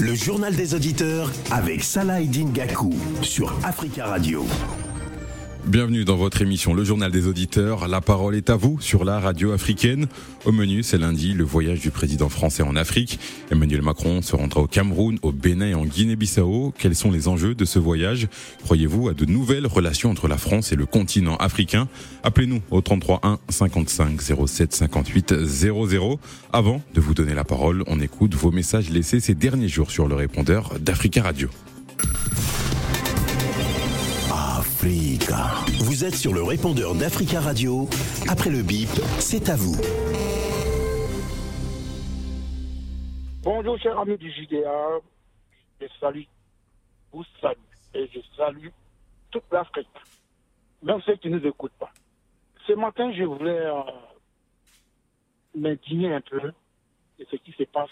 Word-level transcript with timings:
Le 0.00 0.14
journal 0.14 0.54
des 0.54 0.74
auditeurs 0.74 1.30
avec 1.50 1.82
Salah 1.82 2.22
Gakou 2.22 2.92
sur 3.22 3.50
Africa 3.64 4.04
Radio. 4.04 4.44
Bienvenue 5.66 6.04
dans 6.04 6.16
votre 6.16 6.42
émission 6.42 6.74
Le 6.74 6.82
Journal 6.82 7.12
des 7.12 7.28
Auditeurs. 7.28 7.86
La 7.86 8.00
parole 8.00 8.34
est 8.34 8.50
à 8.50 8.56
vous 8.56 8.80
sur 8.80 9.04
la 9.04 9.20
radio 9.20 9.52
africaine. 9.52 10.08
Au 10.44 10.50
menu, 10.50 10.82
c'est 10.82 10.98
lundi, 10.98 11.34
le 11.34 11.44
voyage 11.44 11.78
du 11.78 11.92
président 11.92 12.28
français 12.28 12.64
en 12.64 12.74
Afrique. 12.74 13.20
Emmanuel 13.52 13.80
Macron 13.80 14.22
se 14.22 14.34
rendra 14.34 14.60
au 14.60 14.66
Cameroun, 14.66 15.20
au 15.22 15.30
Bénin 15.30 15.68
et 15.68 15.74
en 15.74 15.84
Guinée-Bissau. 15.84 16.74
Quels 16.76 16.96
sont 16.96 17.12
les 17.12 17.28
enjeux 17.28 17.54
de 17.54 17.64
ce 17.64 17.78
voyage? 17.78 18.26
Croyez-vous 18.64 19.08
à 19.08 19.14
de 19.14 19.24
nouvelles 19.24 19.68
relations 19.68 20.10
entre 20.10 20.26
la 20.26 20.36
France 20.36 20.72
et 20.72 20.76
le 20.76 20.84
continent 20.84 21.36
africain? 21.36 21.86
Appelez-nous 22.24 22.60
au 22.72 22.80
33 22.80 23.20
1 23.22 23.38
55 23.48 24.20
07 24.20 24.74
58 24.74 25.44
00. 25.44 26.18
Avant 26.52 26.82
de 26.92 27.00
vous 27.00 27.14
donner 27.14 27.34
la 27.34 27.44
parole, 27.44 27.84
on 27.86 28.00
écoute 28.00 28.34
vos 28.34 28.50
messages 28.50 28.90
laissés 28.90 29.20
ces 29.20 29.36
derniers 29.36 29.68
jours 29.68 29.92
sur 29.92 30.08
le 30.08 30.16
répondeur 30.16 30.74
d'Africa 30.80 31.22
Radio. 31.22 31.48
Vous 34.84 36.04
êtes 36.04 36.16
sur 36.16 36.34
le 36.34 36.42
répondeur 36.42 36.96
d'Africa 36.96 37.40
Radio. 37.40 37.88
Après 38.28 38.50
le 38.50 38.62
bip, 38.62 38.88
c'est 39.20 39.48
à 39.48 39.54
vous. 39.54 39.76
Bonjour, 43.44 43.78
chers 43.78 43.96
amis 43.96 44.16
du 44.16 44.28
JDA. 44.32 44.98
Je 45.80 45.86
salue, 46.00 46.24
vous 47.12 47.22
salue 47.40 47.54
et 47.94 48.10
je 48.12 48.18
salue 48.36 48.70
toute 49.30 49.44
l'Afrique, 49.52 49.86
même 50.82 51.00
ceux 51.02 51.14
qui 51.14 51.30
ne 51.30 51.38
nous 51.38 51.46
écoutent 51.46 51.78
pas. 51.78 51.92
Ce 52.66 52.72
matin, 52.72 53.12
je 53.12 53.22
voulais 53.22 53.60
euh, 53.60 53.82
m'indigner 55.54 56.12
un 56.12 56.20
peu 56.22 56.40
de 56.40 57.26
ce 57.30 57.36
qui 57.36 57.52
se 57.52 57.62
passe 57.64 57.90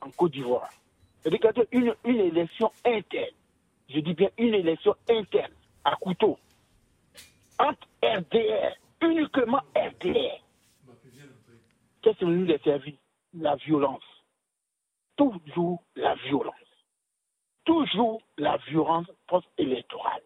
en 0.00 0.10
Côte 0.10 0.32
d'Ivoire. 0.32 0.68
C'est-à-dire 1.22 1.64
une, 1.70 1.94
une 2.04 2.20
élection 2.20 2.72
interne. 2.84 3.36
Je 3.88 4.00
dis 4.00 4.14
bien 4.14 4.30
une 4.36 4.54
élection 4.54 4.96
interne 5.08 5.52
à 5.84 5.96
couteau 5.96 6.38
entre 7.58 7.86
RDR, 8.02 8.76
uniquement 9.00 9.62
RDR. 9.76 10.42
Qu'est-ce 12.02 12.18
que 12.18 12.24
nous 12.24 12.50
a 12.52 12.58
servi 12.58 12.98
La 13.34 13.54
violence. 13.56 14.02
Toujours 15.16 15.82
la 15.94 16.14
violence. 16.26 16.54
Toujours 17.64 18.20
la 18.38 18.56
violence 18.68 19.06
post-électorale. 19.28 20.22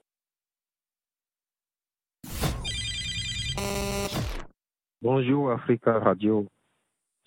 Bonjour 5.02 5.50
Africa 5.52 5.98
Radio. 5.98 6.46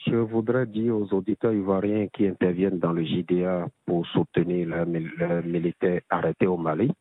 Je 0.07 0.15
voudrais 0.15 0.65
dire 0.65 0.95
aux 0.95 1.13
auditeurs 1.13 1.53
ivoiriens 1.53 2.07
qui 2.07 2.25
interviennent 2.25 2.79
dans 2.79 2.93
le 2.93 3.05
JDA 3.05 3.67
pour 3.85 4.07
soutenir 4.07 4.67
le 4.67 5.41
militaire 5.43 6.01
arrêté 6.09 6.47
au 6.47 6.57
Mali 6.57 6.91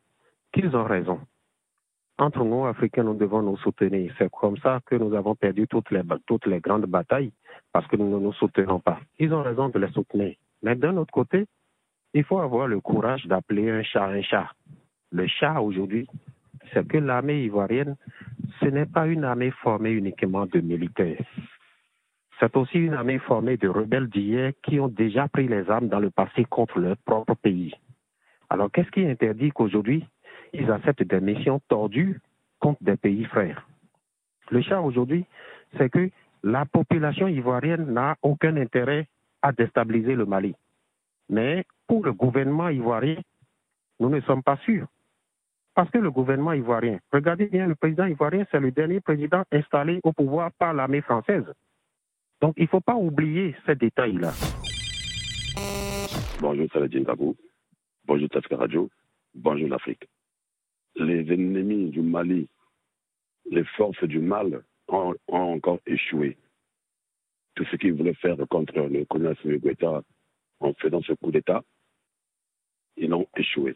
qu'ils 0.51 0.75
ont 0.75 0.83
raison. 0.83 1.19
Entre 2.17 2.43
nous, 2.43 2.65
Africains, 2.65 3.03
nous 3.03 3.13
devons 3.13 3.41
nous 3.41 3.55
soutenir. 3.57 4.13
C'est 4.17 4.29
comme 4.29 4.57
ça 4.57 4.81
que 4.85 4.95
nous 4.95 5.13
avons 5.15 5.35
perdu 5.35 5.67
toutes 5.67 5.89
les, 5.91 6.59
grandes 6.59 6.85
batailles, 6.85 7.31
parce 7.71 7.87
que 7.87 7.95
nous 7.95 8.09
ne 8.09 8.19
nous 8.19 8.33
soutenons 8.33 8.81
pas. 8.81 8.99
Ils 9.19 9.33
ont 9.33 9.41
raison 9.41 9.69
de 9.69 9.79
les 9.79 9.91
soutenir. 9.91 10.35
Mais 10.61 10.75
d'un 10.75 10.97
autre 10.97 11.13
côté, 11.13 11.45
il 12.13 12.25
faut 12.25 12.39
avoir 12.39 12.67
le 12.67 12.81
courage 12.81 13.25
d'appeler 13.27 13.69
un 13.69 13.83
chat 13.83 14.05
un 14.05 14.21
chat. 14.21 14.51
Le 15.11 15.27
chat 15.27 15.61
aujourd'hui, 15.61 16.07
c'est 16.73 16.85
que 16.85 16.97
l'armée 16.97 17.43
ivoirienne, 17.45 17.95
ce 18.59 18.65
n'est 18.65 18.85
pas 18.85 19.07
une 19.07 19.23
armée 19.23 19.51
formée 19.51 19.91
uniquement 19.91 20.45
de 20.45 20.59
militaires. 20.59 21.23
C'est 22.39 22.55
aussi 22.57 22.79
une 22.79 22.93
armée 22.93 23.19
formée 23.19 23.55
de 23.55 23.69
rebelles 23.69 24.09
d'hier 24.09 24.51
qui 24.63 24.79
ont 24.79 24.87
déjà 24.87 25.27
pris 25.29 25.47
les 25.47 25.69
armes 25.69 25.87
dans 25.87 25.99
le 25.99 26.09
passé 26.09 26.45
contre 26.45 26.79
leur 26.79 26.97
propre 26.97 27.35
pays. 27.35 27.73
Alors 28.49 28.71
qu'est-ce 28.71 28.91
qui 28.91 29.05
interdit 29.05 29.51
qu'aujourd'hui, 29.51 30.05
ils 30.53 30.71
acceptent 30.71 31.03
des 31.03 31.19
missions 31.19 31.59
tordues 31.67 32.19
contre 32.59 32.83
des 32.83 32.97
pays 32.97 33.25
frères. 33.25 33.67
Le 34.51 34.61
chat 34.61 34.81
aujourd'hui, 34.81 35.25
c'est 35.77 35.89
que 35.89 36.09
la 36.43 36.65
population 36.65 37.27
ivoirienne 37.27 37.93
n'a 37.93 38.15
aucun 38.21 38.55
intérêt 38.57 39.07
à 39.41 39.51
déstabiliser 39.51 40.15
le 40.15 40.25
Mali. 40.25 40.55
Mais 41.29 41.65
pour 41.87 42.03
le 42.03 42.13
gouvernement 42.13 42.69
ivoirien, 42.69 43.17
nous 43.99 44.09
ne 44.09 44.19
sommes 44.21 44.43
pas 44.43 44.57
sûrs. 44.57 44.87
Parce 45.75 45.89
que 45.91 45.97
le 45.97 46.11
gouvernement 46.11 46.53
ivoirien, 46.53 46.99
regardez 47.11 47.45
bien, 47.45 47.67
le 47.67 47.75
président 47.75 48.05
ivoirien, 48.05 48.45
c'est 48.51 48.59
le 48.59 48.71
dernier 48.71 48.99
président 48.99 49.43
installé 49.51 49.99
au 50.03 50.11
pouvoir 50.11 50.51
par 50.53 50.73
l'armée 50.73 51.01
française. 51.01 51.45
Donc 52.41 52.55
il 52.57 52.63
ne 52.63 52.67
faut 52.67 52.81
pas 52.81 52.95
oublier 52.95 53.55
ces 53.65 53.75
détails-là. 53.75 54.31
Bonjour 56.41 56.67
Saladin 56.73 57.03
Gabou. 57.03 57.35
Bonjour 58.05 58.29
Tafka 58.29 58.55
Radio. 58.55 58.89
Bonjour 59.35 59.69
l'Afrique 59.69 60.07
les 60.95 61.31
ennemis 61.33 61.89
du 61.89 62.01
Mali, 62.01 62.47
les 63.45 63.63
forces 63.63 64.03
du 64.03 64.19
mal 64.19 64.63
ont, 64.87 65.15
encore 65.27 65.79
échoué. 65.85 66.37
Tout 67.55 67.65
ce 67.65 67.75
qu'ils 67.75 67.93
voulaient 67.93 68.13
faire 68.15 68.37
contre 68.49 68.79
le 68.79 69.05
colonel 69.05 69.35
Guetta 69.59 70.03
en 70.59 70.73
faisant 70.73 71.01
ce 71.01 71.13
coup 71.13 71.31
d'État, 71.31 71.63
ils 72.97 73.13
ont 73.13 73.27
échoué. 73.35 73.75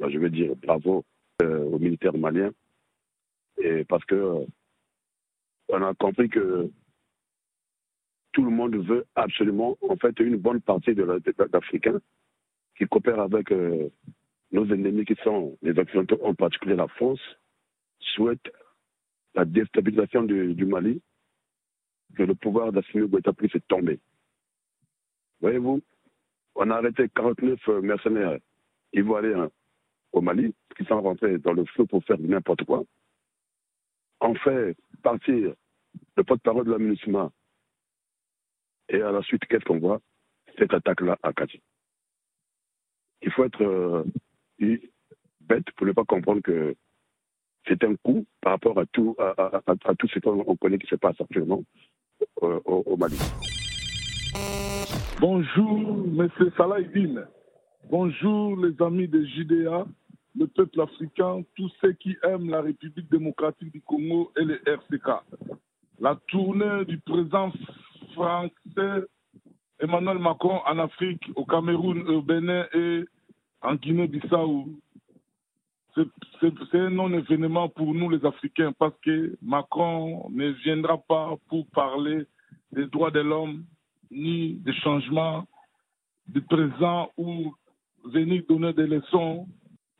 je 0.00 0.18
veux 0.18 0.30
dire 0.30 0.54
bravo 0.56 1.04
euh, 1.42 1.64
aux 1.64 1.78
militaires 1.78 2.16
maliens, 2.16 2.52
et 3.58 3.84
parce 3.84 4.04
que 4.04 4.46
on 5.68 5.82
a 5.82 5.94
compris 5.94 6.28
que 6.28 6.70
tout 8.32 8.44
le 8.44 8.50
monde 8.50 8.76
veut 8.76 9.06
absolument, 9.14 9.78
en 9.88 9.96
fait, 9.96 10.18
une 10.20 10.36
bonne 10.36 10.60
partie 10.60 10.94
de 10.94 11.04
l'Africain 11.52 12.00
qui 12.76 12.84
coopère 12.86 13.20
avec 13.20 13.52
euh, 13.52 13.88
nos 14.54 14.72
ennemis 14.72 15.04
qui 15.04 15.16
sont 15.24 15.58
les 15.62 15.76
Occidentaux, 15.76 16.18
en 16.22 16.32
particulier 16.32 16.76
la 16.76 16.86
France, 16.86 17.20
souhaitent 17.98 18.52
la 19.34 19.44
déstabilisation 19.44 20.22
du, 20.22 20.64
Mali, 20.64 21.02
que 22.14 22.22
le 22.22 22.36
pouvoir 22.36 22.70
d'Assimi 22.70 23.08
Goïta 23.08 23.32
puisse 23.32 23.56
tomber. 23.66 23.98
Voyez-vous, 25.40 25.82
on 26.54 26.70
a 26.70 26.76
arrêté 26.76 27.08
49 27.08 27.66
mercenaires 27.82 28.38
ivoiriens 28.92 29.50
au 30.12 30.20
Mali, 30.20 30.54
qui 30.76 30.84
sont 30.84 31.02
rentrés 31.02 31.38
dans 31.38 31.52
le 31.52 31.64
feu 31.64 31.84
pour 31.86 32.04
faire 32.04 32.20
n'importe 32.20 32.62
quoi. 32.62 32.84
On 34.20 34.36
fait 34.36 34.76
partir 35.02 35.52
le 36.16 36.22
porte-parole 36.22 36.66
de 36.66 36.70
la. 36.70 37.30
Et 38.88 39.02
à 39.02 39.10
la 39.10 39.22
suite, 39.22 39.44
qu'est-ce 39.46 39.64
qu'on 39.64 39.80
voit? 39.80 40.00
Cette 40.56 40.72
attaque-là 40.72 41.18
à 41.24 41.32
Kati. 41.32 41.60
Il 43.22 43.32
faut 43.32 43.44
être 43.44 44.04
euh, 44.62 44.78
bête 45.40 45.70
pour 45.76 45.86
ne 45.86 45.92
pas 45.92 46.04
comprendre 46.04 46.40
que 46.42 46.74
c'est 47.66 47.82
un 47.84 47.94
coup 47.96 48.24
par 48.40 48.52
rapport 48.52 48.78
à 48.78 48.86
tout, 48.86 49.16
ce 49.18 50.18
qu'on 50.18 50.56
connaît 50.56 50.78
qui 50.78 50.86
se 50.86 50.96
passe 50.96 51.20
actuellement 51.20 51.62
euh, 52.42 52.60
au, 52.64 52.96
Mali. 52.96 53.16
Bonjour, 55.20 56.04
M. 56.18 56.28
Salah 56.56 56.78
Bonjour, 57.90 58.56
les 58.56 58.80
amis 58.82 59.08
de 59.08 59.24
JDA, 59.24 59.86
le 60.38 60.46
peuple 60.46 60.80
africain, 60.80 61.42
tous 61.56 61.70
ceux 61.80 61.92
qui 61.92 62.16
aiment 62.22 62.50
la 62.50 62.60
République 62.60 63.10
démocratique 63.10 63.72
du 63.72 63.80
Congo 63.80 64.32
et 64.36 64.44
le 64.44 64.60
RCK. 64.68 65.08
La 66.00 66.18
tournée 66.28 66.84
du 66.86 66.98
président 66.98 67.52
français 68.14 69.06
Emmanuel 69.80 70.18
Macron 70.18 70.60
en 70.66 70.78
Afrique, 70.78 71.30
au 71.34 71.44
Cameroun, 71.44 72.08
au 72.08 72.22
Bénin 72.22 72.66
et 72.72 73.04
en 73.64 73.74
Guinée-Bissau, 73.74 74.66
c'est 76.40 76.74
un 76.74 76.90
non-événement 76.90 77.68
pour 77.68 77.94
nous 77.94 78.10
les 78.10 78.24
Africains 78.24 78.72
parce 78.78 78.94
que 79.02 79.36
Macron 79.42 80.28
ne 80.30 80.50
viendra 80.50 80.98
pas 80.98 81.36
pour 81.48 81.66
parler 81.68 82.26
des 82.72 82.86
droits 82.86 83.10
de 83.10 83.20
l'homme 83.20 83.64
ni 84.10 84.54
des 84.54 84.74
changements 84.74 85.46
du 86.28 86.42
présent 86.42 87.10
ou 87.16 87.54
venir 88.04 88.42
donner 88.48 88.72
des 88.72 88.86
leçons 88.86 89.46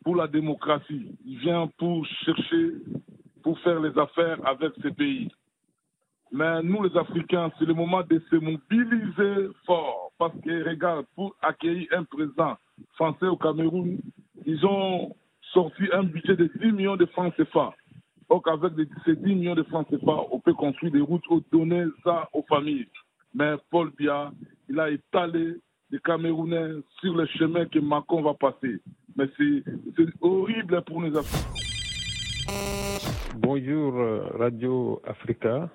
pour 0.02 0.16
la 0.16 0.26
démocratie. 0.26 1.16
Il 1.24 1.38
vient 1.38 1.68
pour 1.78 2.04
chercher, 2.24 2.72
pour 3.42 3.58
faire 3.60 3.80
les 3.80 3.96
affaires 3.98 4.44
avec 4.46 4.72
ces 4.82 4.90
pays. 4.90 5.30
Mais 6.32 6.62
nous, 6.62 6.82
les 6.82 6.96
Africains, 6.96 7.50
c'est 7.58 7.64
le 7.64 7.74
moment 7.74 8.02
de 8.02 8.20
se 8.30 8.36
mobiliser 8.36 9.50
fort. 9.66 10.12
Parce 10.18 10.34
que, 10.40 10.68
regarde, 10.68 11.06
pour 11.14 11.34
accueillir 11.42 11.88
un 11.92 12.04
président 12.04 12.56
français 12.94 13.26
au 13.26 13.36
Cameroun, 13.36 13.98
ils 14.46 14.64
ont 14.66 15.14
sorti 15.52 15.84
un 15.92 16.04
budget 16.04 16.36
de 16.36 16.50
10 16.60 16.72
millions 16.72 16.96
de 16.96 17.06
francs 17.06 17.34
CFA. 17.36 17.74
Donc, 18.28 18.48
avec 18.48 18.72
ces 19.04 19.16
10 19.16 19.34
millions 19.34 19.54
de 19.54 19.62
francs 19.64 19.86
CFA, 19.88 20.26
on 20.30 20.40
peut 20.40 20.54
construire 20.54 20.92
des 20.92 21.00
routes 21.00 21.26
ou 21.28 21.42
donner 21.52 21.84
ça 22.02 22.28
aux 22.32 22.42
familles. 22.48 22.88
Mais 23.34 23.54
Paul 23.70 23.90
Biya, 23.96 24.32
il 24.68 24.78
a 24.80 24.90
étalé 24.90 25.56
les 25.90 25.98
Camerounais 26.00 26.80
sur 27.00 27.14
le 27.14 27.26
chemin 27.26 27.66
que 27.66 27.78
Macron 27.78 28.22
va 28.22 28.34
passer. 28.34 28.80
Mais 29.16 29.26
c'est 29.36 29.62
horrible 30.20 30.82
pour 30.82 31.00
nous 31.00 31.16
Africains. 31.16 31.54
Bonjour 33.36 33.96
euh, 33.96 34.26
Radio 34.38 35.00
Africa. 35.04 35.68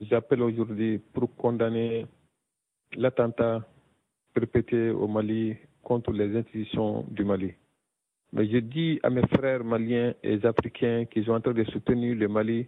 J'appelle 0.00 0.42
aujourd'hui 0.42 0.98
pour 0.98 1.34
condamner 1.36 2.06
l'attentat 2.96 3.66
perpétrées 4.34 4.90
au 4.90 5.06
Mali 5.06 5.56
contre 5.82 6.12
les 6.12 6.36
institutions 6.36 7.04
du 7.10 7.24
Mali. 7.24 7.52
Mais 8.32 8.48
je 8.48 8.58
dis 8.58 8.98
à 9.04 9.10
mes 9.10 9.26
frères 9.28 9.62
maliens 9.62 10.12
et 10.24 10.44
africains 10.44 11.04
qui 11.04 11.22
sont 11.24 11.32
en 11.32 11.40
train 11.40 11.52
de 11.52 11.62
soutenir 11.64 12.16
le 12.16 12.26
Mali, 12.26 12.66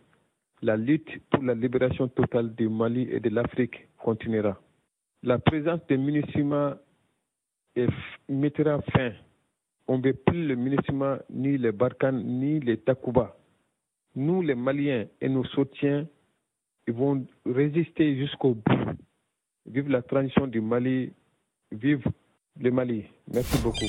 la 0.63 0.77
lutte 0.77 1.11
pour 1.31 1.43
la 1.43 1.55
libération 1.55 2.07
totale 2.07 2.55
du 2.55 2.69
Mali 2.69 3.09
et 3.11 3.19
de 3.19 3.29
l'Afrique 3.31 3.89
continuera. 3.99 4.61
La 5.25 5.41
présence 5.41 5.81
des 5.89 5.97
MINUSIMA 5.97 6.79
mettra 8.29 8.81
fin. 8.93 9.13
On 9.89 9.99
ne 9.99 10.05
veut 10.05 10.15
plus 10.15 10.47
le 10.47 10.55
MINUSIMA, 10.55 11.19
ni 11.31 11.59
les 11.59 11.73
Barkhane, 11.73 12.23
ni 12.25 12.61
les 12.61 12.77
Takuba. 12.79 13.37
Nous, 14.15 14.43
les 14.43 14.55
Maliens 14.55 15.07
et 15.21 15.29
nos 15.29 15.45
soutiens, 15.45 16.07
ils 16.87 16.95
vont 16.95 17.27
résister 17.45 18.17
jusqu'au 18.17 18.55
bout. 18.55 18.97
Vive 19.67 19.89
la 19.89 20.03
transition 20.03 20.47
du 20.47 20.61
Mali, 20.61 21.13
vive 21.73 22.05
le 22.61 22.71
Mali. 22.71 23.05
Merci 23.33 23.63
beaucoup. 23.63 23.87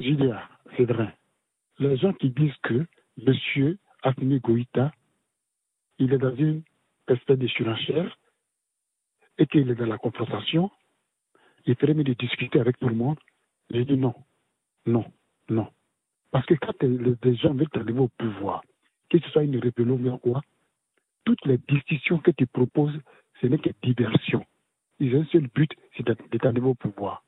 Julia, 0.00 0.48
c'est 0.76 0.84
vrai. 0.84 1.16
Les 1.78 1.96
gens 1.96 2.12
qui 2.12 2.30
disent 2.30 2.56
que 2.62 2.86
M. 3.26 3.76
Afni 4.02 4.40
Goïta, 4.40 4.92
il 5.98 6.12
est 6.12 6.18
dans 6.18 6.34
une 6.34 6.62
espèce 7.06 7.38
de 7.38 7.46
surenchère 7.46 8.18
et 9.38 9.46
qu'il 9.46 9.70
est 9.70 9.74
dans 9.74 9.86
la 9.86 9.98
confrontation, 9.98 10.70
il 11.66 11.76
ferait 11.76 11.94
mieux 11.94 12.04
de 12.04 12.14
discuter 12.14 12.60
avec 12.60 12.78
tout 12.78 12.88
le 12.88 12.94
monde. 12.94 13.18
J'ai 13.70 13.84
dit 13.84 13.96
non, 13.96 14.14
non, 14.86 15.04
non. 15.48 15.68
Parce 16.30 16.46
que 16.46 16.54
quand 16.54 16.82
les 16.82 17.36
gens 17.36 17.54
veulent 17.54 17.68
arriver 17.74 18.00
au 18.00 18.08
pouvoir, 18.08 18.62
que 19.08 19.18
ce 19.18 19.28
soit 19.30 19.44
une 19.44 19.58
rébellion 19.58 20.00
ou 20.02 20.18
quoi, 20.18 20.42
toutes 21.30 21.46
les 21.46 21.58
discussions 21.68 22.18
que 22.18 22.32
tu 22.32 22.44
proposes, 22.46 22.98
ce 23.40 23.46
n'est 23.46 23.58
que 23.58 23.70
diversion. 23.84 24.44
Ils 24.98 25.14
ont 25.14 25.20
un 25.20 25.26
seul 25.26 25.46
but, 25.54 25.70
c'est 25.96 26.04
d'arriver 26.04 26.66
au 26.66 26.74
pouvoir. 26.74 27.22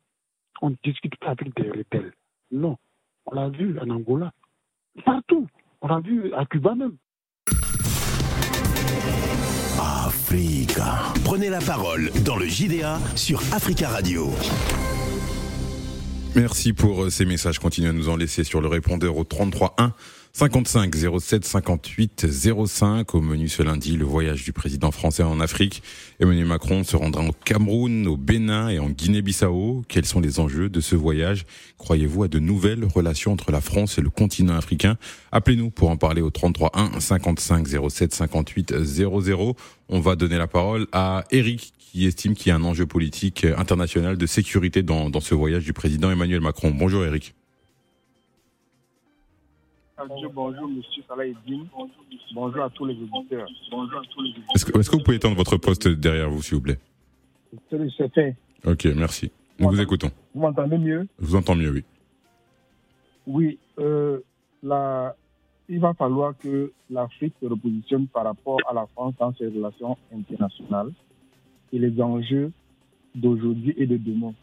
On 0.60 0.70
ne 0.70 0.76
discute 0.82 1.14
pas 1.16 1.30
avec 1.30 1.54
des 1.54 1.70
rebelles. 1.70 2.12
Non. 2.50 2.76
On 3.26 3.34
l'a 3.36 3.48
vu 3.48 3.78
en 3.78 3.88
Angola. 3.90 4.32
Partout. 5.04 5.46
On 5.82 5.86
l'a 5.86 6.00
vu 6.00 6.34
à 6.34 6.44
Cuba 6.46 6.74
même. 6.74 6.96
Africa. 9.78 11.12
Prenez 11.24 11.48
la 11.48 11.60
parole 11.60 12.10
dans 12.24 12.36
le 12.36 12.46
JDA 12.46 12.98
sur 13.14 13.38
Africa 13.52 13.88
Radio. 13.88 14.30
Merci 16.34 16.72
pour 16.72 17.04
euh, 17.04 17.10
ces 17.10 17.24
messages. 17.24 17.60
Continuez 17.60 17.90
à 17.90 17.92
nous 17.92 18.08
en 18.08 18.16
laisser 18.16 18.42
sur 18.42 18.60
le 18.60 18.66
répondeur 18.66 19.16
au 19.16 19.24
33 19.24 19.74
1 19.78 19.92
55 20.34 20.94
07 21.20 21.44
58 21.44 22.26
05 22.66 23.14
au 23.14 23.20
menu 23.20 23.50
ce 23.50 23.62
lundi, 23.62 23.98
le 23.98 24.06
voyage 24.06 24.44
du 24.44 24.54
président 24.54 24.90
français 24.90 25.22
en 25.22 25.40
Afrique. 25.40 25.82
Emmanuel 26.20 26.46
Macron 26.46 26.84
se 26.84 26.96
rendra 26.96 27.22
au 27.22 27.32
Cameroun, 27.44 28.06
au 28.06 28.16
Bénin 28.16 28.70
et 28.70 28.78
en 28.78 28.88
Guinée-Bissau. 28.88 29.84
Quels 29.88 30.06
sont 30.06 30.20
les 30.20 30.40
enjeux 30.40 30.70
de 30.70 30.80
ce 30.80 30.96
voyage? 30.96 31.44
Croyez-vous 31.76 32.22
à 32.22 32.28
de 32.28 32.38
nouvelles 32.38 32.86
relations 32.86 33.32
entre 33.32 33.52
la 33.52 33.60
France 33.60 33.98
et 33.98 34.00
le 34.00 34.08
continent 34.08 34.56
africain? 34.56 34.96
Appelez-nous 35.32 35.68
pour 35.68 35.90
en 35.90 35.98
parler 35.98 36.22
au 36.22 36.30
33 36.30 36.70
1 36.72 36.98
55 36.98 37.66
07 37.90 38.14
58 38.14 38.82
00. 38.82 39.54
On 39.90 40.00
va 40.00 40.16
donner 40.16 40.38
la 40.38 40.46
parole 40.46 40.86
à 40.92 41.24
Eric 41.30 41.74
qui 41.78 42.06
estime 42.06 42.34
qu'il 42.34 42.48
y 42.48 42.52
a 42.52 42.56
un 42.56 42.64
enjeu 42.64 42.86
politique 42.86 43.44
international 43.58 44.16
de 44.16 44.26
sécurité 44.26 44.82
dans, 44.82 45.10
dans 45.10 45.20
ce 45.20 45.34
voyage 45.34 45.64
du 45.64 45.74
président 45.74 46.10
Emmanuel 46.10 46.40
Macron. 46.40 46.70
Bonjour 46.70 47.04
Eric. 47.04 47.34
Bonjour, 50.08 50.68
monsieur 50.68 51.02
Salah 51.06 51.24
Bonjour 52.34 52.62
à 52.62 52.70
tous 52.70 52.84
les 52.86 52.94
auditeurs. 52.94 53.46
Bonjour 53.70 54.00
à 54.00 54.02
tous 54.10 54.22
les 54.22 54.30
Est-ce 54.54 54.64
que, 54.64 54.78
est 54.78 54.90
que, 54.90 54.96
vous 54.96 55.02
pouvez 55.02 55.16
étendre 55.16 55.36
votre 55.36 55.56
poste 55.56 55.88
derrière 55.88 56.30
vous, 56.30 56.42
s'il 56.42 56.56
vous 56.56 56.62
plaît? 56.62 56.78
C'est 57.70 58.12
fait. 58.12 58.36
Ok, 58.64 58.86
merci. 58.96 59.30
Nous 59.58 59.68
vous, 59.68 59.80
écoutons. 59.80 60.10
Vous 60.34 60.40
m'entendez 60.40 60.78
mieux? 60.78 61.06
Je 61.20 61.26
vous 61.26 61.36
entends 61.36 61.54
mieux, 61.54 61.70
oui. 61.70 61.84
Oui, 63.26 63.58
euh, 63.78 64.20
la, 64.62 65.14
il 65.68 65.78
va 65.78 65.94
falloir 65.94 66.36
que 66.38 66.72
l'Afrique 66.90 67.34
se 67.40 67.46
repositionne 67.46 68.08
par 68.08 68.24
rapport 68.24 68.58
à 68.68 68.74
la 68.74 68.86
France 68.94 69.14
dans 69.18 69.32
ses 69.34 69.46
relations 69.46 69.96
internationales 70.12 70.90
et 71.72 71.78
les 71.78 72.00
enjeux 72.00 72.50
d'aujourd'hui 73.14 73.74
et 73.76 73.86
de 73.86 73.96
demain. 73.96 74.34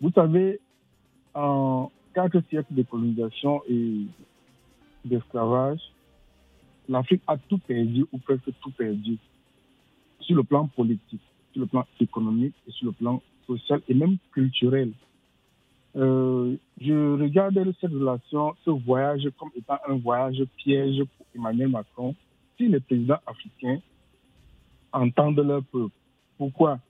Vous 0.00 0.10
savez, 0.10 0.60
en 1.34 1.90
quatre 2.14 2.42
siècles 2.50 2.74
de 2.74 2.82
colonisation 2.82 3.62
et 3.68 4.02
d'esclavage, 5.04 5.80
l'Afrique 6.88 7.22
a 7.26 7.36
tout 7.36 7.58
perdu 7.58 8.04
ou 8.12 8.18
presque 8.18 8.50
tout 8.60 8.70
perdu 8.70 9.18
sur 10.20 10.36
le 10.36 10.42
plan 10.42 10.66
politique, 10.66 11.20
sur 11.52 11.60
le 11.60 11.66
plan 11.66 11.86
économique 12.00 12.54
et 12.66 12.72
sur 12.72 12.86
le 12.86 12.92
plan 12.92 13.22
social 13.46 13.80
et 13.88 13.94
même 13.94 14.16
culturel. 14.32 14.92
Euh, 15.96 16.56
je 16.80 17.20
regarde 17.20 17.72
cette 17.80 17.92
relation, 17.92 18.54
ce 18.64 18.70
voyage 18.70 19.28
comme 19.38 19.50
étant 19.56 19.78
un 19.86 19.96
voyage 19.96 20.42
piège 20.56 21.04
pour 21.16 21.26
Emmanuel 21.34 21.68
Macron 21.68 22.14
si 22.56 22.68
les 22.68 22.80
présidents 22.80 23.20
africains 23.26 23.78
entendent 24.92 25.40
leur 25.40 25.62
peuple. 25.64 25.94
Pourquoi? 26.36 26.80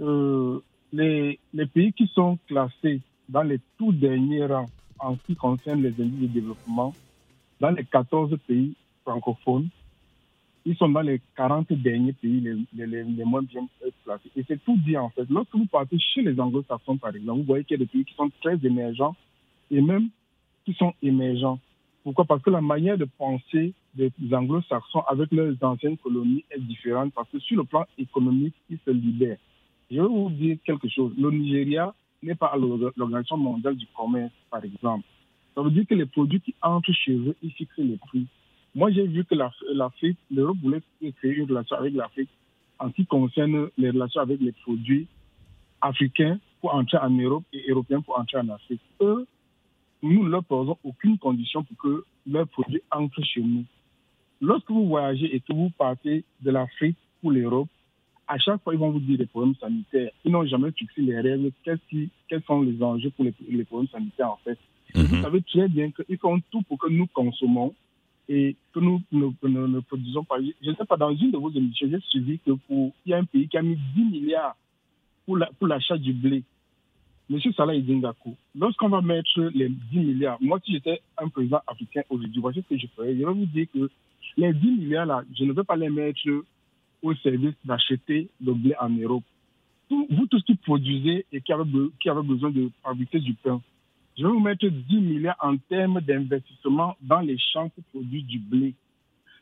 Euh, 0.00 0.60
les, 0.92 1.38
les 1.52 1.66
pays 1.66 1.92
qui 1.92 2.06
sont 2.08 2.38
classés 2.46 3.00
dans 3.28 3.42
les 3.42 3.60
tout 3.78 3.92
derniers 3.92 4.46
rangs 4.46 4.66
en 5.00 5.16
ce 5.16 5.22
qui 5.26 5.36
concerne 5.36 5.82
les 5.82 5.90
indices 6.00 6.20
de 6.20 6.26
développement, 6.26 6.94
dans 7.60 7.70
les 7.70 7.84
14 7.84 8.36
pays 8.46 8.74
francophones, 9.04 9.68
ils 10.66 10.76
sont 10.76 10.88
dans 10.88 11.00
les 11.00 11.20
40 11.36 11.72
derniers 11.72 12.12
pays 12.12 12.40
les, 12.74 13.24
moins 13.24 13.42
bien 13.42 13.66
placés. 14.04 14.30
Et 14.36 14.44
c'est 14.46 14.62
tout 14.62 14.76
dit 14.84 14.96
en 14.96 15.08
fait. 15.10 15.24
Lorsque 15.30 15.54
vous 15.54 15.66
partez 15.66 15.98
chez 15.98 16.22
les 16.22 16.38
anglo-saxons, 16.38 16.98
par 16.98 17.14
exemple, 17.14 17.40
vous 17.40 17.46
voyez 17.46 17.64
qu'il 17.64 17.78
y 17.78 17.82
a 17.82 17.84
des 17.84 17.90
pays 17.90 18.04
qui 18.04 18.14
sont 18.14 18.30
très 18.42 18.58
émergents 18.64 19.16
et 19.70 19.80
même 19.80 20.08
qui 20.64 20.74
sont 20.74 20.92
émergents. 21.02 21.58
Pourquoi? 22.04 22.24
Parce 22.24 22.42
que 22.42 22.50
la 22.50 22.60
manière 22.60 22.98
de 22.98 23.06
penser 23.06 23.72
des 23.94 24.12
anglo-saxons 24.32 25.00
avec 25.08 25.32
leurs 25.32 25.54
anciennes 25.62 25.96
colonies 25.96 26.44
est 26.50 26.60
différente 26.60 27.12
parce 27.14 27.28
que 27.30 27.38
sur 27.38 27.56
le 27.56 27.64
plan 27.64 27.86
économique, 27.98 28.54
ils 28.68 28.78
se 28.84 28.90
libèrent. 28.90 29.38
Je 29.90 30.00
vais 30.00 30.06
vous 30.06 30.30
dire 30.30 30.58
quelque 30.64 30.88
chose. 30.88 31.12
Le 31.18 31.30
Nigeria 31.30 31.92
n'est 32.22 32.34
pas 32.34 32.48
à 32.48 32.56
l'Organisation 32.56 33.36
mondiale 33.36 33.76
du 33.76 33.86
commerce, 33.96 34.32
par 34.50 34.64
exemple. 34.64 35.04
Ça 35.54 35.62
veut 35.62 35.70
dire 35.70 35.86
que 35.86 35.94
les 35.94 36.06
produits 36.06 36.40
qui 36.40 36.54
entrent 36.62 36.92
chez 36.92 37.14
eux, 37.14 37.36
ils 37.42 37.52
fixent 37.52 37.76
les 37.78 37.96
prix. 37.96 38.26
Moi, 38.74 38.90
j'ai 38.92 39.06
vu 39.06 39.24
que 39.24 39.34
l'Afrique, 39.34 40.18
l'Europe 40.30 40.58
voulait 40.62 40.82
créer 41.16 41.34
une 41.34 41.48
relation 41.48 41.76
avec 41.76 41.94
l'Afrique 41.94 42.28
en 42.78 42.88
ce 42.88 42.94
qui 42.94 43.06
concerne 43.06 43.68
les 43.76 43.90
relations 43.90 44.20
avec 44.20 44.40
les 44.40 44.52
produits 44.52 45.06
africains 45.80 46.38
pour 46.60 46.74
entrer 46.74 46.98
en 46.98 47.10
Europe 47.10 47.44
et 47.52 47.70
européens 47.70 48.00
pour 48.00 48.18
entrer 48.18 48.38
en 48.38 48.48
Afrique. 48.50 48.80
Eux, 49.00 49.26
nous 50.02 50.24
ne 50.24 50.30
leur 50.30 50.44
posons 50.44 50.78
aucune 50.84 51.18
condition 51.18 51.62
pour 51.64 51.76
que 51.76 52.04
leurs 52.26 52.48
produits 52.48 52.82
entrent 52.90 53.22
chez 53.22 53.42
nous. 53.42 53.64
Lorsque 54.40 54.70
vous 54.70 54.86
voyagez 54.86 55.34
et 55.34 55.40
que 55.40 55.52
vous 55.52 55.70
partez 55.70 56.24
de 56.40 56.50
l'Afrique 56.50 56.96
pour 57.20 57.32
l'Europe, 57.32 57.68
à 58.34 58.38
chaque 58.38 58.62
fois, 58.62 58.72
ils 58.74 58.78
vont 58.78 58.90
vous 58.90 59.00
dire 59.00 59.18
des 59.18 59.26
problèmes 59.26 59.54
sanitaires. 59.56 60.10
Ils 60.24 60.30
n'ont 60.30 60.46
jamais 60.46 60.70
fixé 60.72 61.02
les 61.02 61.20
règles. 61.20 61.50
Qui, 61.88 62.08
quels 62.28 62.42
sont 62.44 62.62
les 62.62 62.80
enjeux 62.82 63.10
pour 63.10 63.24
les, 63.24 63.34
les 63.48 63.64
problèmes 63.64 63.88
sanitaires, 63.88 64.30
en 64.30 64.40
fait? 64.44 64.58
Vous 64.94 65.02
Mhm. 65.16 65.22
savez 65.22 65.42
très 65.42 65.68
bien 65.68 65.90
qu'ils 65.90 66.18
font 66.18 66.40
tout 66.50 66.62
pour 66.62 66.78
que 66.78 66.88
nous 66.88 67.06
consommons 67.08 67.74
et 68.28 68.54
que 68.72 68.78
nous 68.80 69.00
ne, 69.12 69.80
produisons 69.80 70.24
pas. 70.24 70.36
Je 70.62 70.70
ne 70.70 70.74
sais 70.76 70.84
pas, 70.84 70.96
dans 70.96 71.14
une 71.14 71.32
de 71.32 71.36
vos 71.38 71.50
émissions, 71.50 71.88
j'ai 71.90 72.00
suivi 72.08 72.38
que 72.38 72.52
pour, 72.66 72.92
il 73.04 73.10
y 73.10 73.14
a 73.14 73.18
un 73.18 73.24
pays 73.24 73.48
qui 73.48 73.56
a 73.56 73.62
mis 73.62 73.78
10 73.96 74.04
milliards 74.04 74.56
pour 75.26 75.36
la- 75.36 75.50
pour 75.58 75.66
l'achat 75.66 75.98
du 75.98 76.12
blé. 76.12 76.42
Monsieur 77.28 77.52
Salah 77.52 77.74
Idingaku, 77.76 78.34
lorsqu'on 78.56 78.88
va 78.88 79.00
mettre 79.00 79.40
les 79.54 79.68
10 79.68 79.98
milliards, 79.98 80.38
moi 80.40 80.58
si 80.64 80.72
j'étais 80.72 81.00
un 81.16 81.28
président 81.28 81.60
africain 81.66 82.02
aujourd'hui, 82.10 82.40
voici 82.40 82.60
ce 82.62 82.74
que 82.74 82.80
je 82.80 82.86
ferais. 82.96 83.14
Je 83.14 83.18
vais 83.24 83.32
vous 83.32 83.46
dire 83.46 83.66
que 83.72 83.88
les 84.36 84.52
10 84.52 84.70
milliards 84.80 85.06
là, 85.06 85.22
je 85.38 85.44
ne 85.44 85.52
vais 85.52 85.62
pas 85.64 85.76
les 85.76 85.90
mettre 85.90 86.18
au 87.02 87.14
service 87.16 87.54
d'acheter 87.64 88.28
le 88.44 88.52
blé 88.54 88.74
en 88.80 88.90
Europe. 88.90 89.24
Tout- 89.88 90.06
vous 90.10 90.26
tous 90.26 90.42
qui 90.42 90.54
produisez 90.54 91.24
et 91.32 91.40
qui 91.40 91.52
avez, 91.52 91.64
be- 91.64 91.90
qui 92.00 92.08
avez 92.08 92.22
besoin 92.22 92.50
de 92.50 92.70
fabriquer 92.82 93.18
du 93.20 93.34
pain, 93.34 93.60
je 94.18 94.24
vais 94.24 94.30
vous 94.30 94.40
mettre 94.40 94.66
10 94.66 94.96
milliards 95.00 95.36
en 95.40 95.56
termes 95.56 96.00
d'investissement 96.00 96.96
dans 97.02 97.20
les 97.20 97.38
champs 97.52 97.68
pour 97.70 97.84
produire 97.92 98.24
du 98.24 98.38
blé. 98.38 98.74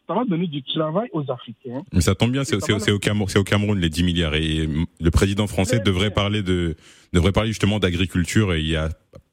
Ça 0.07 0.15
va 0.15 0.25
donner 0.25 0.47
du 0.47 0.63
travail 0.63 1.09
aux 1.13 1.31
Africains. 1.31 1.83
Mais 1.93 2.01
ça 2.01 2.15
tombe 2.15 2.31
bien, 2.33 2.43
c'est 2.45 2.57
au, 2.57 2.99
Cameroun, 2.99 3.29
au 3.37 3.45
Cameroun 3.45 3.79
les 3.79 3.91
10 3.91 4.05
milliards 4.05 4.35
et 4.35 4.67
le 5.01 5.11
président 5.11 5.47
français 5.47 5.81
devrait 5.81 6.11
parler 6.13 6.43
de 6.43 6.77
devrait 7.13 7.33
parler 7.33 7.51
justement 7.51 7.79
d'agriculture 7.79 8.55
et 8.55 8.61
il 8.61 8.69
y 8.69 8.77
a 8.77 8.89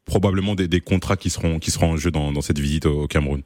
probablement 0.05 0.53
des, 0.53 0.67
des 0.67 0.81
contrats 0.81 1.15
qui 1.15 1.29
seront 1.29 1.59
qui 1.59 1.71
seront 1.71 1.93
en 1.93 1.97
jeu 1.97 2.11
dans, 2.11 2.33
dans 2.33 2.41
cette 2.41 2.59
visite 2.59 2.85
au, 2.87 3.03
au 3.03 3.07
Cameroun. 3.07 3.41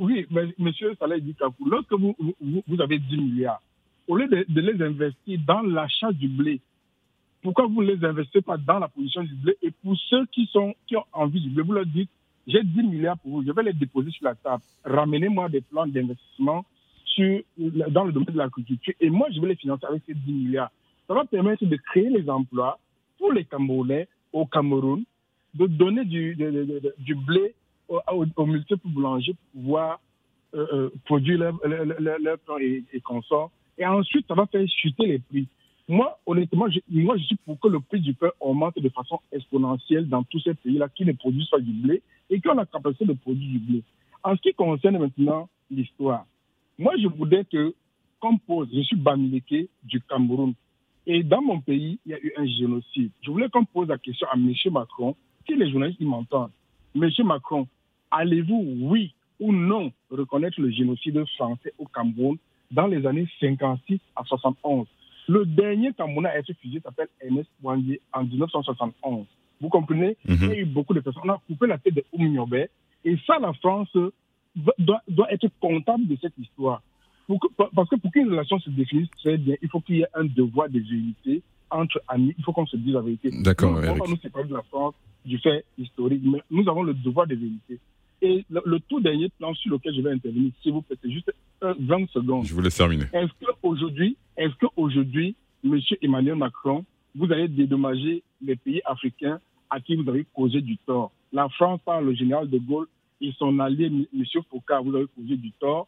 Oui, 0.00 0.26
mais 0.30 0.46
monsieur 0.58 0.94
Salah 0.98 1.20
Dikakou, 1.20 1.68
lorsque 1.68 1.92
vous, 1.92 2.16
vous, 2.18 2.62
vous 2.66 2.80
avez 2.80 2.98
10 2.98 3.18
milliards, 3.18 3.60
au 4.08 4.16
lieu 4.16 4.26
de, 4.28 4.46
de 4.48 4.60
les 4.62 4.82
investir 4.82 5.38
dans 5.46 5.60
l'achat 5.60 6.10
du 6.10 6.26
blé, 6.26 6.58
pourquoi 7.42 7.66
vous 7.66 7.82
ne 7.82 7.92
les 7.92 8.02
investissez 8.02 8.40
pas 8.40 8.56
dans 8.56 8.78
la 8.78 8.88
production 8.88 9.22
du 9.22 9.34
blé 9.34 9.58
Et 9.60 9.70
pour 9.70 9.94
ceux 10.08 10.24
qui, 10.32 10.46
sont, 10.46 10.74
qui 10.86 10.96
ont 10.96 11.04
envie 11.12 11.42
du 11.42 11.50
blé, 11.50 11.62
vous 11.62 11.74
leur 11.74 11.84
dites, 11.84 12.08
j'ai 12.46 12.62
10 12.62 12.82
milliards 12.82 13.18
pour 13.18 13.32
vous, 13.32 13.46
je 13.46 13.52
vais 13.52 13.62
les 13.62 13.74
déposer 13.74 14.10
sur 14.10 14.24
la 14.24 14.34
table. 14.34 14.62
Ramenez-moi 14.84 15.50
des 15.50 15.60
plans 15.60 15.86
d'investissement 15.86 16.64
sur, 17.04 17.42
dans 17.58 18.04
le 18.04 18.12
domaine 18.12 18.32
de 18.32 18.38
l'agriculture 18.38 18.94
et 19.00 19.10
moi, 19.10 19.28
je 19.30 19.38
vais 19.38 19.48
les 19.48 19.56
financer 19.56 19.84
avec 19.84 20.02
ces 20.06 20.14
10 20.14 20.32
milliards. 20.32 20.70
ça 21.08 21.12
va 21.12 21.26
permettre 21.26 21.66
de 21.66 21.76
créer 21.76 22.08
les 22.08 22.26
emplois 22.30 22.78
pour 23.18 23.34
les 23.34 23.44
Camerounais 23.44 24.08
au 24.32 24.46
Cameroun, 24.46 25.04
de 25.52 25.66
donner 25.66 26.06
du, 26.06 26.36
du 26.98 27.14
blé 27.14 27.54
aux, 27.90 28.46
multiples 28.46 28.88
boulangers 28.88 29.34
pour 29.34 29.62
pouvoir 29.62 30.00
euh, 30.54 30.66
euh, 30.72 30.90
produire 31.04 31.38
leur, 31.38 31.58
leur, 31.64 32.38
et 32.60 33.00
consorts. 33.00 33.50
Et 33.78 33.86
ensuite, 33.86 34.26
ça 34.28 34.34
va 34.34 34.46
faire 34.46 34.66
chuter 34.68 35.06
les 35.06 35.18
prix. 35.18 35.46
Moi, 35.88 36.18
honnêtement, 36.24 36.68
je, 36.70 36.78
moi, 36.88 37.16
je 37.16 37.24
suis 37.24 37.36
pour 37.44 37.58
que 37.58 37.68
le 37.68 37.80
prix 37.80 38.00
du 38.00 38.14
pain 38.14 38.30
augmente 38.38 38.78
de 38.78 38.88
façon 38.90 39.18
exponentielle 39.32 40.08
dans 40.08 40.22
tous 40.22 40.40
ces 40.40 40.54
pays-là 40.54 40.88
qui 40.88 41.04
ne 41.04 41.12
produisent 41.12 41.48
pas 41.48 41.58
du 41.58 41.72
blé 41.72 42.02
et 42.28 42.40
qui 42.40 42.48
ont 42.48 42.54
la 42.54 42.66
capacité 42.66 43.06
de 43.06 43.12
produire 43.14 43.50
du 43.50 43.58
blé. 43.58 43.82
En 44.22 44.36
ce 44.36 44.40
qui 44.40 44.54
concerne 44.54 44.98
maintenant 44.98 45.48
l'histoire, 45.70 46.26
moi, 46.78 46.94
je 46.96 47.08
voudrais 47.08 47.44
que, 47.44 47.74
comme 48.20 48.38
pose, 48.38 48.68
je 48.72 48.80
suis 48.82 48.96
Bamileke 48.96 49.68
du 49.82 50.00
Cameroun. 50.02 50.54
Et 51.06 51.22
dans 51.22 51.42
mon 51.42 51.60
pays, 51.60 51.98
il 52.06 52.12
y 52.12 52.14
a 52.14 52.20
eu 52.20 52.32
un 52.36 52.46
génocide. 52.46 53.10
Je 53.22 53.30
voulais 53.30 53.48
qu'on 53.48 53.64
pose 53.64 53.88
la 53.88 53.98
question 53.98 54.26
à 54.30 54.36
M. 54.36 54.52
Macron, 54.70 55.16
si 55.46 55.56
les 55.56 55.70
journalistes 55.70 56.00
m'entendent. 56.00 56.52
M. 56.94 57.08
Macron, 57.24 57.66
allez-vous, 58.10 58.76
oui 58.80 59.14
ou 59.40 59.52
non, 59.52 59.90
reconnaître 60.10 60.60
le 60.60 60.70
génocide 60.70 61.24
français 61.36 61.72
au 61.78 61.86
Cameroun 61.86 62.36
dans 62.70 62.86
les 62.86 63.04
années 63.06 63.26
56 63.40 63.98
à 64.14 64.24
71 64.24 64.86
Le 65.28 65.46
dernier 65.46 65.92
Camerounais 65.94 66.28
à 66.28 66.38
être 66.38 66.52
fusillé 66.60 66.80
s'appelle 66.80 67.08
Ernest 67.20 67.48
Wandier 67.62 68.00
en 68.12 68.24
1971. 68.24 69.26
Vous 69.60 69.68
comprenez? 69.68 70.16
Mhm. 70.26 70.38
Il 70.42 70.48
y 70.48 70.52
a 70.52 70.58
eu 70.58 70.64
beaucoup 70.66 70.94
de 70.94 71.00
personnes. 71.00 71.22
On 71.24 71.30
a 71.30 71.40
coupé 71.46 71.66
la 71.66 71.78
tête 71.78 71.94
de 71.94 72.04
Oumignobe. 72.12 72.66
Et 73.04 73.16
ça, 73.26 73.38
la 73.38 73.52
France 73.54 73.88
doit, 74.54 75.02
doit, 75.08 75.32
être 75.32 75.48
comptable 75.60 76.06
de 76.06 76.16
cette 76.20 76.36
histoire. 76.38 76.82
parce 77.74 77.88
que 77.88 77.96
pour 77.96 78.10
qu'une 78.10 78.30
relation 78.30 78.58
se 78.58 78.70
définisse 78.70 79.08
très 79.22 79.38
bien, 79.38 79.56
il 79.62 79.68
faut 79.68 79.80
qu'il 79.80 79.96
y 79.96 80.00
ait 80.02 80.06
un 80.14 80.24
devoir 80.24 80.68
de 80.68 80.80
vérité 80.80 81.42
entre 81.70 82.00
amis. 82.08 82.34
Il 82.36 82.44
faut 82.44 82.52
qu'on 82.52 82.66
se 82.66 82.76
dise 82.76 82.94
la 82.94 83.00
vérité. 83.00 83.30
D'accord. 83.42 83.80
On 83.82 84.08
nous 84.08 84.16
sépare 84.16 84.44
de 84.44 84.54
la 84.54 84.62
France 84.62 84.94
du 85.24 85.38
fait 85.38 85.64
historique, 85.78 86.22
mais 86.24 86.42
nous 86.50 86.68
avons 86.68 86.82
le 86.82 86.94
devoir 86.94 87.26
de 87.26 87.34
vérité. 87.34 87.78
Et 88.22 88.44
le, 88.50 88.78
tout 88.80 89.00
dernier 89.00 89.28
plan 89.30 89.54
sur 89.54 89.72
lequel 89.72 89.94
je 89.94 90.02
vais 90.02 90.12
intervenir, 90.12 90.52
s'il 90.62 90.72
vous 90.72 90.82
plaît, 90.82 90.96
c'est 91.02 91.10
juste 91.10 91.32
20 91.62 92.10
secondes. 92.10 92.44
Je 92.44 92.54
vous 92.54 92.60
laisse 92.60 92.76
terminer. 92.76 93.04
Est-ce 93.12 93.32
qu'aujourd'hui, 93.62 94.16
est-ce 94.36 94.54
qu'aujourd'hui, 94.60 95.34
M. 95.64 95.78
Emmanuel 96.02 96.36
Macron, 96.36 96.84
vous 97.14 97.30
allez 97.32 97.48
dédommager 97.48 98.22
les 98.42 98.56
pays 98.56 98.80
africains 98.84 99.40
à 99.68 99.80
qui 99.80 99.96
vous 99.96 100.08
avez 100.08 100.26
causé 100.34 100.60
du 100.60 100.76
tort? 100.78 101.12
La 101.32 101.48
France, 101.48 101.80
par 101.84 102.00
le 102.00 102.14
général 102.14 102.48
de 102.48 102.58
Gaulle 102.58 102.88
et 103.20 103.32
son 103.38 103.58
allié, 103.58 103.86
M. 103.86 104.24
Foucault, 104.50 104.84
vous 104.84 104.96
avez 104.96 105.06
causé 105.16 105.36
du 105.36 105.52
tort. 105.52 105.86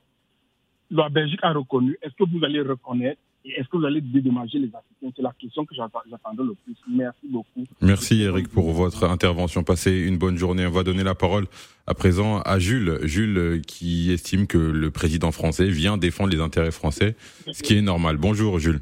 La 0.90 1.08
Belgique 1.08 1.40
a 1.42 1.52
reconnu. 1.52 1.96
Est-ce 2.02 2.14
que 2.14 2.28
vous 2.30 2.44
allez 2.44 2.60
reconnaître 2.60 3.20
est-ce 3.44 3.68
que 3.68 3.76
vous 3.76 3.84
allez 3.84 4.00
dédommager 4.00 4.58
les 4.58 4.68
Africains 4.68 5.12
C'est 5.16 5.22
la 5.22 5.32
question 5.38 5.64
que 5.64 5.74
j'attendais 5.74 6.42
le 6.42 6.54
plus. 6.54 6.76
Merci 6.88 7.28
beaucoup. 7.28 7.66
Merci 7.80 8.22
Eric 8.22 8.48
pour 8.48 8.70
votre 8.72 9.04
intervention. 9.04 9.64
Passez 9.64 9.92
une 9.92 10.16
bonne 10.16 10.36
journée. 10.36 10.66
On 10.66 10.70
va 10.70 10.84
donner 10.84 11.02
la 11.02 11.14
parole 11.14 11.46
à 11.86 11.94
présent 11.94 12.40
à 12.42 12.58
Jules. 12.58 12.98
Jules 13.02 13.38
euh, 13.38 13.60
qui 13.60 14.12
estime 14.12 14.46
que 14.46 14.58
le 14.58 14.90
président 14.90 15.32
français 15.32 15.68
vient 15.68 15.96
défendre 15.96 16.30
les 16.30 16.40
intérêts 16.40 16.70
français, 16.70 17.16
ce 17.50 17.62
qui 17.62 17.76
est 17.76 17.82
normal. 17.82 18.16
Bonjour 18.16 18.58
Jules. 18.58 18.80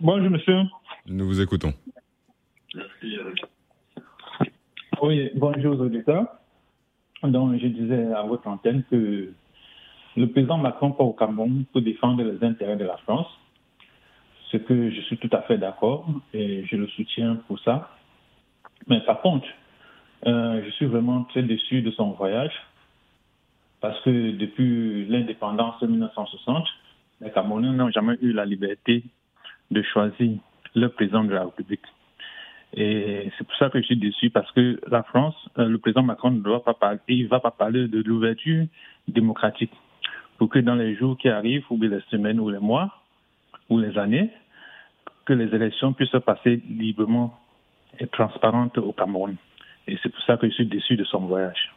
Bonjour 0.00 0.30
monsieur. 0.30 0.62
Nous 1.06 1.26
vous 1.26 1.40
écoutons. 1.40 1.72
Oui, 5.02 5.30
bonjour 5.34 5.78
aux 5.78 5.84
auditeurs. 5.84 6.26
Donc 7.22 7.58
je 7.60 7.66
disais 7.66 8.12
à 8.12 8.22
votre 8.22 8.46
antenne 8.48 8.84
que 8.90 9.32
le 10.18 10.26
président 10.26 10.58
Macron 10.58 10.90
part 10.90 11.06
au 11.06 11.12
Cameroun 11.12 11.64
pour 11.72 11.80
défendre 11.80 12.22
les 12.22 12.44
intérêts 12.44 12.76
de 12.76 12.84
la 12.84 12.96
France, 12.98 13.28
ce 14.50 14.56
que 14.56 14.90
je 14.90 15.00
suis 15.02 15.16
tout 15.18 15.30
à 15.32 15.42
fait 15.42 15.58
d'accord 15.58 16.06
et 16.34 16.64
je 16.66 16.76
le 16.76 16.88
soutiens 16.88 17.36
pour 17.46 17.60
ça. 17.60 17.90
Mais 18.88 19.00
par 19.00 19.20
contre, 19.20 19.46
euh, 20.26 20.62
je 20.64 20.70
suis 20.70 20.86
vraiment 20.86 21.22
très 21.24 21.42
déçu 21.42 21.82
de 21.82 21.90
son 21.92 22.10
voyage 22.12 22.52
parce 23.80 24.00
que 24.00 24.32
depuis 24.32 25.06
l'indépendance 25.06 25.78
de 25.80 25.86
1960, 25.86 26.66
les 27.20 27.30
Camerounais 27.30 27.70
n'ont 27.70 27.90
jamais 27.90 28.16
eu 28.20 28.32
la 28.32 28.44
liberté 28.44 29.04
de 29.70 29.82
choisir 29.82 30.38
le 30.74 30.88
président 30.88 31.22
de 31.22 31.32
la 31.32 31.44
République. 31.44 31.86
Et 32.74 33.30
c'est 33.38 33.44
pour 33.44 33.56
ça 33.56 33.70
que 33.70 33.80
je 33.80 33.86
suis 33.86 33.96
déçu 33.96 34.30
parce 34.30 34.50
que 34.52 34.80
la 34.88 35.04
France, 35.04 35.36
euh, 35.58 35.68
le 35.68 35.78
président 35.78 36.02
Macron 36.02 36.32
ne 36.32 36.40
doit 36.40 36.64
pas 36.64 36.74
parler, 36.74 36.98
il 37.06 37.28
va 37.28 37.38
pas 37.38 37.52
parler 37.52 37.86
de 37.86 38.02
l'ouverture 38.02 38.66
démocratique 39.06 39.72
pour 40.38 40.48
que 40.48 40.60
dans 40.60 40.76
les 40.76 40.96
jours 40.96 41.18
qui 41.18 41.28
arrivent, 41.28 41.64
ou 41.70 41.80
les 41.80 42.00
semaines 42.10 42.40
ou 42.40 42.48
les 42.48 42.60
mois, 42.60 43.02
ou 43.68 43.78
les 43.78 43.98
années, 43.98 44.30
que 45.26 45.32
les 45.32 45.54
élections 45.54 45.92
puissent 45.92 46.10
se 46.10 46.16
passer 46.16 46.62
librement 46.70 47.38
et 47.98 48.06
transparentes 48.06 48.78
au 48.78 48.92
Cameroun. 48.92 49.36
Et 49.86 49.98
c'est 50.02 50.08
pour 50.08 50.22
ça 50.22 50.36
que 50.36 50.48
je 50.48 50.54
suis 50.54 50.66
déçu 50.66 50.96
de 50.96 51.04
son 51.04 51.20
voyage. 51.20 51.74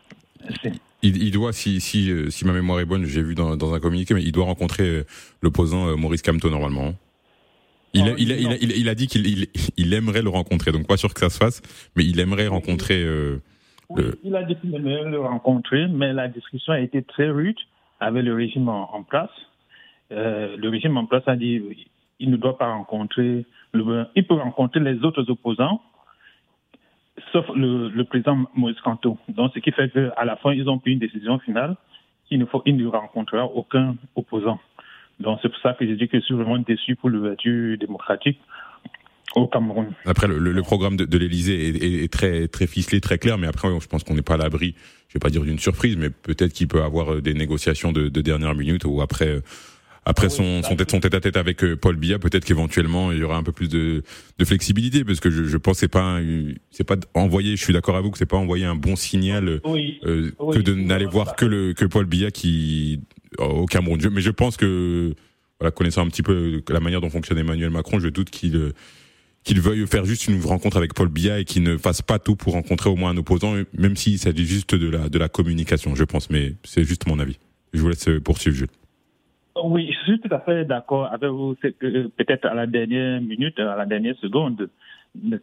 Il, 1.03 1.31
doit, 1.31 1.51
si, 1.53 1.81
si, 1.81 2.11
euh, 2.11 2.29
si 2.29 2.45
ma 2.45 2.53
mémoire 2.53 2.79
est 2.79 2.85
bonne, 2.85 3.05
j'ai 3.05 3.23
vu 3.23 3.35
dans, 3.35 3.55
dans, 3.55 3.73
un 3.73 3.79
communiqué, 3.79 4.13
mais 4.13 4.23
il 4.23 4.31
doit 4.31 4.45
rencontrer 4.45 4.87
euh, 4.87 5.03
l'opposant 5.41 5.87
euh, 5.87 5.95
Maurice 5.95 6.21
Camteau 6.21 6.49
normalement. 6.49 6.93
Il, 7.93 8.03
a, 8.03 8.13
il, 8.17 8.31
a, 8.31 8.35
il, 8.37 8.71
il, 8.71 8.89
a, 8.89 8.95
dit 8.95 9.07
qu'il 9.07 9.47
il, 9.77 9.93
aimerait 9.93 10.21
le 10.21 10.29
rencontrer, 10.29 10.71
donc 10.71 10.87
pas 10.87 10.97
sûr 10.97 11.13
que 11.13 11.19
ça 11.19 11.29
se 11.29 11.37
fasse, 11.37 11.61
mais 11.95 12.05
il 12.05 12.19
aimerait 12.19 12.47
rencontrer. 12.47 13.05
oui, 13.89 14.03
il 14.23 14.35
a 14.35 14.43
dit 14.43 14.55
qu'il 14.55 14.73
aimerait 14.73 15.09
le 15.09 15.19
rencontrer, 15.19 15.87
mais 15.89 16.13
la 16.13 16.29
discussion 16.29 16.71
a 16.71 16.79
été 16.79 17.01
très 17.03 17.29
rude 17.29 17.57
avec 18.01 18.25
le 18.25 18.33
régime 18.33 18.67
en, 18.67 19.03
place. 19.03 19.29
Euh, 20.11 20.57
le 20.57 20.69
régime 20.69 20.97
en 20.97 21.05
place 21.05 21.23
a 21.27 21.35
dit 21.35 21.61
il 22.19 22.29
ne 22.29 22.35
doit 22.35 22.57
pas 22.57 22.67
rencontrer, 22.67 23.45
le, 23.73 24.05
il 24.15 24.27
peut 24.27 24.33
rencontrer 24.33 24.79
les 24.79 25.03
autres 25.05 25.29
opposants, 25.29 25.81
sauf 27.31 27.45
le, 27.55 28.01
président 28.03 28.45
Moïse 28.55 28.79
Kanto. 28.81 29.17
Donc, 29.29 29.51
ce 29.53 29.59
qui 29.59 29.71
fait 29.71 29.89
qu'à 29.91 30.25
la 30.25 30.35
fin, 30.37 30.51
ils 30.51 30.67
ont 30.67 30.79
pris 30.79 30.93
une 30.93 30.99
décision 30.99 31.39
finale 31.39 31.75
qu'il 32.27 32.39
ne, 32.39 32.45
faut, 32.45 32.63
il 32.65 32.75
ne 32.75 32.87
rencontrera 32.87 33.45
aucun 33.45 33.95
opposant. 34.15 34.59
Donc, 35.19 35.39
c'est 35.41 35.49
pour 35.49 35.59
ça 35.59 35.73
que 35.73 35.85
je 35.85 35.93
dis 35.93 36.07
que 36.07 36.19
je 36.19 36.25
suis 36.25 36.33
vraiment 36.33 36.57
déçu 36.57 36.95
pour 36.95 37.09
l'ouverture 37.09 37.77
démocratique 37.77 38.39
au 39.35 39.47
Cameroun. 39.47 39.87
Après, 40.05 40.27
le, 40.27 40.61
programme 40.61 40.97
de, 40.97 41.05
de 41.05 41.17
l'Élysée 41.17 42.03
est, 42.03 42.11
très, 42.11 42.47
très 42.47 42.67
ficelé, 42.67 43.01
très 43.01 43.17
clair, 43.17 43.37
mais 43.37 43.47
après, 43.47 43.67
je 43.79 43.87
pense 43.87 44.03
qu'on 44.03 44.15
n'est 44.15 44.21
pas 44.21 44.35
à 44.35 44.37
l'abri, 44.37 44.75
je 45.07 45.13
vais 45.13 45.19
pas 45.19 45.29
dire 45.29 45.43
d'une 45.43 45.59
surprise, 45.59 45.97
mais 45.97 46.09
peut-être 46.09 46.53
qu'il 46.53 46.67
peut 46.67 46.83
avoir 46.83 47.13
euh, 47.13 47.21
des 47.21 47.33
négociations 47.33 47.91
de, 47.91 48.09
de 48.09 48.21
dernière 48.21 48.55
minute 48.55 48.83
ou 48.85 49.01
après, 49.01 49.27
euh, 49.27 49.41
après 50.05 50.29
son, 50.29 50.63
son, 50.63 50.75
tête, 50.75 50.91
son 50.91 50.99
tête 50.99 51.13
à 51.13 51.19
tête 51.19 51.37
avec 51.37 51.63
euh, 51.63 51.75
Paul 51.75 51.95
Biya, 51.95 52.19
peut-être 52.19 52.45
qu'éventuellement 52.45 53.11
il 53.11 53.19
y 53.19 53.23
aura 53.23 53.37
un 53.37 53.43
peu 53.43 53.51
plus 53.51 53.69
de, 53.69 54.03
de 54.37 54.45
flexibilité, 54.45 55.03
parce 55.03 55.19
que 55.19 55.29
je, 55.29 55.43
je 55.43 55.57
pense 55.57 55.77
c'est 55.77 55.87
pas 55.87 56.19
c'est 56.71 56.83
pas 56.83 56.95
envoyer. 57.13 57.55
Je 57.55 57.63
suis 57.63 57.73
d'accord 57.73 57.95
avec 57.95 58.05
vous 58.05 58.11
que 58.11 58.17
c'est 58.17 58.25
pas 58.25 58.37
envoyer 58.37 58.65
un 58.65 58.75
bon 58.75 58.95
signal 58.95 59.61
que 59.63 60.59
de 60.59 60.73
n'aller 60.73 61.05
voir 61.05 61.35
que 61.35 61.45
le 61.45 61.73
que 61.73 61.85
Paul 61.85 62.05
Biya 62.05 62.31
qui 62.31 63.01
au 63.37 63.65
Cameroun. 63.65 63.99
Mais 64.11 64.21
je 64.21 64.31
pense 64.31 64.57
que 64.57 65.13
voilà, 65.59 65.71
connaissant 65.71 66.01
un 66.01 66.07
petit 66.07 66.23
peu 66.23 66.63
la 66.69 66.79
manière 66.79 67.01
dont 67.01 67.09
fonctionne 67.09 67.37
Emmanuel 67.37 67.69
Macron, 67.69 67.99
je 67.99 68.07
doute 68.07 68.31
qu'il 68.31 68.73
qu'il 69.43 69.59
veuille 69.59 69.87
faire 69.87 70.05
juste 70.05 70.27
une 70.27 70.41
rencontre 70.43 70.77
avec 70.77 70.93
Paul 70.93 71.09
Biya 71.09 71.39
et 71.39 71.45
qu'il 71.45 71.63
ne 71.63 71.77
fasse 71.77 72.01
pas 72.01 72.19
tout 72.19 72.35
pour 72.35 72.53
rencontrer 72.53 72.89
au 72.89 72.95
moins 72.95 73.11
un 73.11 73.17
opposant, 73.17 73.53
même 73.77 73.95
s'il 73.95 74.17
s'agit 74.17 74.45
juste 74.45 74.75
de 74.75 74.89
la, 74.89 75.09
de 75.09 75.17
la 75.17 75.29
communication, 75.29 75.95
je 75.95 76.03
pense. 76.03 76.29
Mais 76.29 76.53
c'est 76.63 76.83
juste 76.83 77.07
mon 77.07 77.19
avis. 77.19 77.39
Je 77.73 77.81
vous 77.81 77.89
laisse 77.89 78.09
poursuivre, 78.23 78.55
Jules. 78.55 78.67
Oui, 79.63 79.91
je 79.91 80.11
suis 80.11 80.19
tout 80.19 80.33
à 80.33 80.39
fait 80.39 80.65
d'accord 80.65 81.11
avec 81.11 81.29
vous. 81.29 81.55
C'est 81.61 81.77
que 81.77 82.07
peut-être 82.07 82.45
à 82.45 82.53
la 82.53 82.67
dernière 82.67 83.21
minute, 83.21 83.59
à 83.59 83.75
la 83.75 83.85
dernière 83.85 84.15
seconde, 84.17 84.69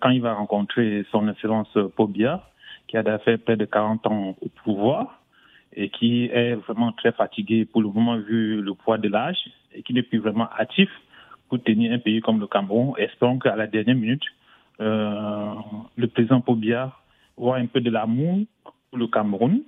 quand 0.00 0.10
il 0.10 0.22
va 0.22 0.34
rencontrer 0.34 1.04
son 1.10 1.28
Excellence 1.28 1.68
Paul 1.96 2.10
Biya, 2.10 2.42
qui 2.86 2.96
a 2.96 3.18
fait 3.18 3.38
près 3.38 3.56
de 3.56 3.64
40 3.64 4.06
ans 4.06 4.36
au 4.40 4.48
pouvoir 4.64 5.22
et 5.74 5.90
qui 5.90 6.24
est 6.32 6.54
vraiment 6.54 6.92
très 6.92 7.12
fatigué 7.12 7.66
pour 7.66 7.82
le 7.82 7.88
moment 7.88 8.16
vu 8.16 8.62
le 8.62 8.74
poids 8.74 8.98
de 8.98 9.08
l'âge 9.08 9.38
et 9.74 9.82
qui 9.82 9.92
n'est 9.92 10.02
plus 10.02 10.18
vraiment 10.18 10.48
actif 10.56 10.88
pour 11.48 11.62
tenir 11.62 11.92
un 11.92 11.98
pays 11.98 12.20
comme 12.20 12.40
le 12.40 12.46
Cameroun. 12.46 12.94
Espérons 12.98 13.38
qu'à 13.38 13.56
la 13.56 13.66
dernière 13.66 13.96
minute, 13.96 14.22
euh, 14.80 15.54
le 15.96 16.06
président 16.08 16.40
Pobia 16.40 16.92
voit 17.36 17.56
un 17.56 17.66
peu 17.66 17.80
de 17.80 17.90
l'amour 17.90 18.40
pour 18.90 18.98
le 18.98 19.06
Cameroun 19.06 19.62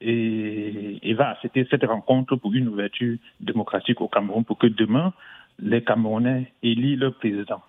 et, 0.00 1.14
va 1.14 1.30
accepter 1.30 1.66
cette 1.70 1.84
rencontre 1.84 2.36
pour 2.36 2.52
une 2.54 2.68
ouverture 2.68 3.16
démocratique 3.40 4.00
au 4.00 4.08
Cameroun 4.08 4.44
pour 4.44 4.58
que 4.58 4.66
demain, 4.66 5.12
les 5.58 5.82
Camerounais 5.82 6.52
élisent 6.62 7.00
leur 7.00 7.14
président. 7.14 7.60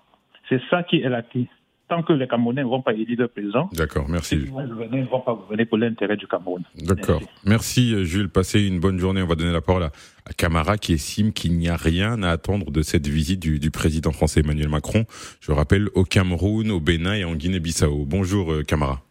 C'est 0.48 0.62
ça 0.70 0.84
qui 0.84 1.02
est 1.02 1.10
la 1.10 1.22
clé 1.22 1.48
tant 1.92 2.04
que 2.04 2.14
les 2.14 2.26
Camerounais 2.26 2.64
ne 2.64 2.70
vont 2.70 2.82
pas 2.82 2.94
élire 2.94 3.20
le 3.20 3.28
président, 3.28 3.70
D'accord, 3.74 4.08
merci. 4.08 4.36
Ils 4.36 4.46
ne 4.46 5.06
vont 5.08 5.20
pas 5.20 5.38
venir 5.50 5.68
pour 5.68 5.78
l'intérêt 5.78 6.16
du 6.16 6.26
Cameroun. 6.26 6.64
D'accord. 6.78 7.22
Merci. 7.46 7.94
euh, 7.94 8.06
Jules. 8.06 8.30
Passez 8.30 8.66
une 8.66 8.80
bonne 8.80 8.98
journée. 8.98 9.22
On 9.22 9.28
va 9.28 9.36
donner 9.36 9.52
la 9.52 9.60
parole 9.60 9.84
à, 9.84 9.92
Camara 10.38 10.78
qui 10.78 10.94
estime 10.94 11.34
qu'il 11.34 11.58
n'y 11.58 11.68
a 11.68 11.76
rien 11.76 12.24
à 12.24 12.30
attendre 12.30 12.72
de 12.72 12.82
cette 12.82 13.08
visite 13.08 13.42
du, 13.42 13.60
du, 13.60 13.72
président 13.72 14.12
français 14.12 14.40
Emmanuel 14.40 14.70
Macron. 14.70 15.04
Je 15.42 15.52
rappelle 15.52 15.90
au 15.94 16.06
Cameroun, 16.06 16.72
au 16.72 16.80
Bénin 16.80 17.14
et 17.14 17.26
en 17.26 17.36
Guinée-Bissau. 17.36 18.06
Bonjour 18.08 18.54
euh, 18.54 18.64
Camara. 18.64 19.02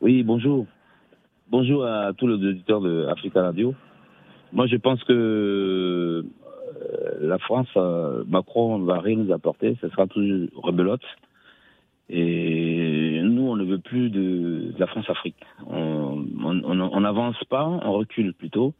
Oui, 0.00 0.22
bonjour. 0.22 0.66
Bonjour 1.50 1.84
à 1.84 2.12
tous 2.16 2.28
les 2.28 2.34
auditeurs 2.34 2.80
de 2.80 3.08
Africa 3.10 3.42
Radio. 3.42 3.74
Moi, 4.52 4.68
je 4.68 4.76
pense 4.76 5.02
que 5.02 6.24
la 7.20 7.38
France, 7.38 7.74
Macron 8.28 8.78
ne 8.78 8.84
va 8.84 9.00
rien 9.00 9.16
nous 9.16 9.32
apporter, 9.32 9.76
ce 9.80 9.88
sera 9.88 10.06
toujours 10.06 10.48
rebelote. 10.54 11.02
Et 12.10 13.20
nous, 13.22 13.42
on 13.42 13.56
ne 13.56 13.64
veut 13.64 13.78
plus 13.78 14.10
de, 14.10 14.74
la 14.78 14.86
France-Afrique. 14.86 15.36
On 15.66 17.00
n'avance 17.00 17.42
pas, 17.48 17.66
on 17.66 17.92
recule 17.92 18.34
plutôt. 18.34 18.74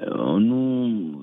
Euh, 0.00 0.38
nous, 0.40 1.22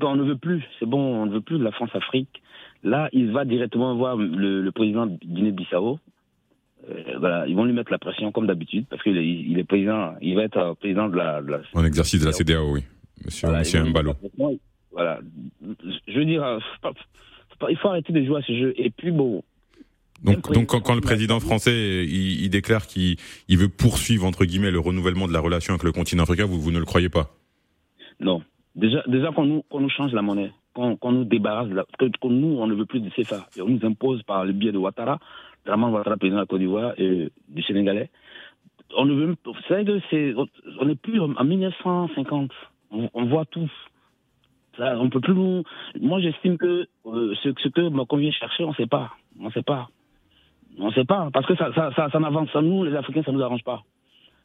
on 0.00 0.16
ne 0.16 0.22
veut 0.22 0.36
plus, 0.36 0.62
c'est 0.78 0.86
bon, 0.86 1.22
on 1.22 1.26
ne 1.26 1.32
veut 1.32 1.40
plus 1.40 1.58
de 1.58 1.64
la 1.64 1.72
France-Afrique. 1.72 2.42
Là, 2.84 3.08
il 3.12 3.32
va 3.32 3.44
directement 3.44 3.94
voir 3.96 4.16
le, 4.16 4.68
président 4.70 5.06
de 5.06 5.16
Guinée-Bissau. 5.24 5.98
Euh, 6.88 7.02
voilà, 7.18 7.46
ils 7.46 7.54
vont 7.54 7.64
lui 7.64 7.72
mettre 7.72 7.92
la 7.92 7.98
pression 7.98 8.32
comme 8.32 8.46
d'habitude 8.46 8.86
parce 8.90 9.02
qu'il 9.02 9.16
est, 9.16 9.26
il 9.26 9.56
est 9.58 9.64
président, 9.64 10.14
il 10.20 10.34
va 10.34 10.42
être 10.42 10.74
président 10.80 11.08
de 11.08 11.16
la. 11.16 11.40
en 11.74 11.84
exercice 11.84 12.20
de 12.20 12.26
la 12.26 12.32
CDAO, 12.32 12.72
oui. 12.72 12.82
Monsieur, 13.24 13.46
voilà, 13.46 13.60
monsieur 13.60 13.84
Mbalo. 13.84 14.14
Voilà. 14.90 15.20
Je 16.08 16.18
veux 16.18 16.24
dire, 16.24 16.58
il 17.68 17.76
faut 17.76 17.88
arrêter 17.88 18.12
de 18.12 18.24
jouer 18.24 18.38
à 18.38 18.42
ce 18.42 18.52
jeu. 18.52 18.74
Et 18.76 18.90
puis 18.90 19.12
bon, 19.12 19.44
donc, 20.22 20.52
donc 20.52 20.82
quand, 20.82 20.94
le 20.94 21.00
président 21.00 21.40
français 21.40 22.06
il, 22.06 22.48
déclare 22.48 22.86
qu'il 22.86 23.16
veut 23.48 23.68
poursuivre 23.68 24.24
entre 24.24 24.44
guillemets 24.44 24.70
le 24.70 24.78
renouvellement 24.78 25.26
de 25.26 25.32
la 25.32 25.40
relation 25.40 25.74
avec 25.74 25.82
le 25.82 25.92
continent 25.92 26.22
africain, 26.22 26.46
vous, 26.46 26.60
vous 26.60 26.70
ne 26.70 26.78
le 26.78 26.84
croyez 26.84 27.08
pas? 27.08 27.30
Non. 28.20 28.42
Déjà, 28.74 29.02
déjà 29.06 29.32
qu'on 29.32 29.44
nous, 29.44 29.62
nous 29.72 29.90
change 29.90 30.12
la 30.12 30.22
monnaie, 30.22 30.52
qu'on 30.74 31.12
nous 31.12 31.24
débarrasse, 31.24 31.68
de 31.68 31.74
la, 31.74 31.84
que, 31.98 32.06
nous 32.28 32.56
on 32.58 32.66
ne 32.66 32.74
veut 32.74 32.86
plus 32.86 33.00
de 33.00 33.10
CFA, 33.10 33.48
et 33.56 33.62
on 33.62 33.68
nous 33.68 33.84
impose 33.84 34.22
par 34.22 34.44
le 34.44 34.52
biais 34.52 34.72
de 34.72 34.78
Ouattara, 34.78 35.18
vraiment 35.66 35.90
Ouattara 35.90 36.16
président 36.16 36.36
de 36.36 36.42
la 36.42 36.46
Côte 36.46 36.60
d'Ivoire 36.60 36.94
et 36.98 37.30
du 37.48 37.62
Sénégalais. 37.62 38.10
On 38.96 39.04
ne 39.06 39.14
veut, 39.14 39.36
c'est, 40.10 40.34
on 40.80 40.84
n'est 40.84 40.94
plus 40.94 41.20
en 41.20 41.44
1950. 41.44 42.50
On, 42.90 43.24
voit 43.24 43.46
tout. 43.46 43.70
Ça, 44.76 44.98
on 44.98 45.08
peut 45.08 45.20
plus 45.20 45.34
Moi, 45.98 46.20
j'estime 46.20 46.58
que 46.58 46.86
euh, 47.06 47.34
ce, 47.42 47.48
ce 47.62 47.68
que 47.68 47.88
Macron 47.88 48.18
vient 48.18 48.30
chercher, 48.32 48.64
on 48.64 48.70
ne 48.70 48.74
sait 48.74 48.86
pas. 48.86 49.12
On 49.40 49.46
ne 49.46 49.50
sait 49.50 49.62
pas. 49.62 49.88
On 50.78 50.88
ne 50.88 50.92
sait 50.92 51.04
pas, 51.04 51.28
parce 51.32 51.46
que 51.46 51.54
ça, 51.56 51.72
ça, 51.74 52.08
ça, 52.10 52.18
n'avance. 52.18 52.48
Ça, 52.52 52.62
nous, 52.62 52.84
les 52.84 52.94
Africains, 52.94 53.22
ça 53.22 53.32
ne 53.32 53.36
nous 53.36 53.42
arrange 53.42 53.64
pas. 53.64 53.82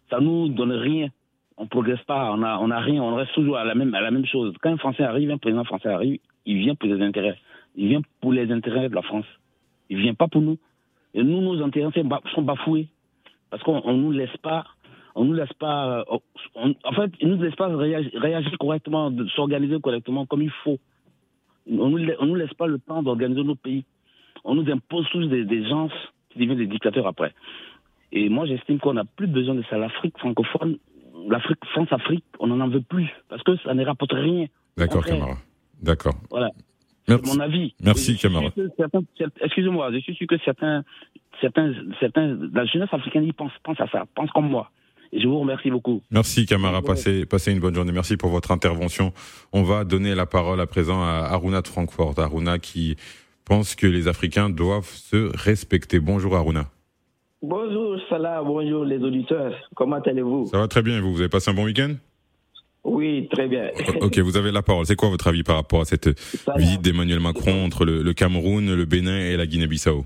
Ça 0.10 0.20
nous 0.20 0.50
donne 0.50 0.74
rien. 0.74 1.10
On 1.58 1.64
ne 1.64 1.70
progresse 1.70 2.02
pas, 2.04 2.32
on 2.32 2.38
n'a 2.38 2.60
on 2.62 2.70
a 2.70 2.80
rien, 2.80 3.02
on 3.02 3.16
reste 3.16 3.34
toujours 3.34 3.58
à 3.58 3.64
la, 3.64 3.74
même, 3.74 3.94
à 3.96 4.02
la 4.02 4.12
même 4.12 4.26
chose. 4.26 4.54
Quand 4.62 4.72
un 4.72 4.78
Français 4.78 5.04
arrive, 5.04 5.32
un 5.32 5.38
président 5.38 5.64
français 5.64 5.90
arrive, 5.90 6.20
il 6.46 6.60
vient 6.60 6.76
pour 6.76 6.88
les 6.88 7.02
intérêts. 7.02 7.38
Il 7.76 7.88
vient 7.88 8.02
pour 8.22 8.32
les 8.32 8.52
intérêts 8.52 8.90
de 8.90 8.96
la 8.96 9.02
France. 9.02 9.26
Il 9.90 9.98
ne 9.98 10.04
vient 10.04 10.14
pas 10.14 10.28
pour 10.28 10.42
nous. 10.42 10.58
Et 11.14 11.24
nous, 11.24 11.42
nos 11.42 11.64
intérêts 11.64 11.90
sont 12.36 12.42
bafoués. 12.42 12.88
Parce 13.50 13.64
qu'on 13.64 13.82
ne 13.82 14.02
nous 14.02 14.12
laisse 14.12 14.36
pas 14.38 14.66
on 15.18 15.26
nous 15.26 15.34
laisse 15.34 15.54
pas, 15.54 16.06
euh, 16.12 16.20
en 16.84 16.92
fait, 16.94 17.12
ils 17.20 17.28
nous 17.28 17.42
laissent 17.42 17.56
pas 17.56 17.76
réagir, 17.76 18.12
correctement, 18.60 19.12
s'organiser 19.36 19.80
correctement 19.82 20.28
comme 20.28 20.44
il 20.44 20.52
faut. 20.64 20.78
On 21.68 21.90
nous, 21.90 21.98
nous 21.98 22.36
laisse 22.36 22.54
pas 22.54 22.68
le 22.68 22.78
temps 22.78 23.02
d'organiser 23.02 23.44
nos 23.44 23.56
pays. 23.56 23.84
On 24.44 24.54
nous 24.54 24.72
impose 24.72 25.08
tous 25.12 25.26
des, 25.26 25.44
des 25.44 25.68
gens 25.68 25.90
deviennent 26.38 26.58
des 26.58 26.68
dictateurs 26.68 27.08
après. 27.08 27.34
Et 28.12 28.30
moi, 28.30 28.46
j'estime 28.46 28.80
qu'on 28.80 28.94
n'a 28.94 29.04
plus 29.04 29.28
besoin 29.28 29.56
de 29.56 29.64
ça. 29.70 29.78
L'Afrique 29.78 30.18
francophone, 30.18 30.78
l'Afrique, 31.30 31.60
France-Afrique, 31.72 32.24
on 32.40 32.48
n'en 32.48 32.70
veut 32.70 32.82
plus 32.82 33.10
parce 33.30 33.44
que 33.44 33.58
ça 33.58 33.74
ne 33.74 33.86
rapporte 33.86 34.14
rien. 34.14 34.48
D'accord, 34.78 35.04
Camara. 35.04 35.38
D'accord. 35.82 36.16
Voilà. 36.30 36.52
Merci. 37.08 37.38
mon 37.38 37.40
avis. 37.40 37.74
Merci, 37.82 38.18
Camara. 38.18 38.50
Excusez-moi, 39.42 39.92
je 39.94 40.00
suis 40.00 40.16
sûr 40.16 40.28
que 40.28 40.38
certains, 40.44 40.84
certains, 41.40 41.74
certains, 42.00 42.38
la 42.54 42.66
jeunesse 42.66 42.90
africaine, 42.92 43.24
ils 43.24 43.34
pensent, 43.34 43.52
à 43.80 43.88
ça, 43.88 44.06
pensent 44.14 44.32
comme 44.32 44.50
moi. 44.50 44.72
Et 45.14 45.22
je 45.22 45.28
vous 45.28 45.40
remercie 45.40 45.72
beaucoup. 45.72 46.02
Merci 46.12 46.46
Camara, 46.46 46.82
passez, 46.82 47.26
passez 47.26 47.54
une 47.54 47.62
bonne 47.62 47.74
journée. 47.74 47.94
Merci 47.94 48.18
pour 48.18 48.30
votre 48.30 48.52
intervention. 48.52 49.14
On 49.54 49.64
va 49.64 49.86
donner 49.86 50.16
la 50.16 50.26
parole 50.26 50.60
à 50.60 50.68
présent 50.68 51.02
à 51.02 51.28
Aruna 51.32 51.62
de 51.62 51.68
Francfort. 51.68 52.20
Aruna 52.20 52.60
qui 52.60 52.98
pense 53.48 53.76
que 53.76 53.88
les 53.88 54.08
Africains 54.08 54.50
doivent 54.50 54.90
se 54.90 55.32
respecter. 55.38 56.00
Bonjour 56.00 56.36
Aruna. 56.36 56.66
Bonjour 57.42 57.98
Salah, 58.10 58.44
bonjour 58.44 58.84
les 58.84 59.02
auditeurs. 59.02 59.54
Comment 59.74 60.00
allez-vous? 60.00 60.48
Ça 60.48 60.58
va 60.58 60.68
très 60.68 60.82
bien 60.82 61.00
vous? 61.00 61.14
Vous 61.14 61.22
avez 61.22 61.30
passé 61.30 61.50
un 61.52 61.54
bon 61.54 61.64
week-end? 61.64 61.94
Oui, 62.84 63.28
très 63.32 63.48
bien. 63.48 63.70
ok, 64.02 64.20
vous 64.20 64.38
avez 64.38 64.52
la 64.52 64.62
parole. 64.62 64.86
C'est 64.86 64.96
quoi 64.96 65.10
votre 65.10 65.28
avis 65.28 65.44
par 65.44 65.56
rapport 65.56 65.82
à 65.82 65.86
cette 65.86 66.10
visite 66.58 66.82
d'Emmanuel 66.82 67.20
Macron 67.20 67.64
entre 67.64 67.86
le, 67.86 68.14
Cameroun, 68.14 68.74
le 68.74 68.86
Bénin 68.86 69.18
et 69.18 69.38
la 69.38 69.46
Guinée-Bissau? 69.46 70.06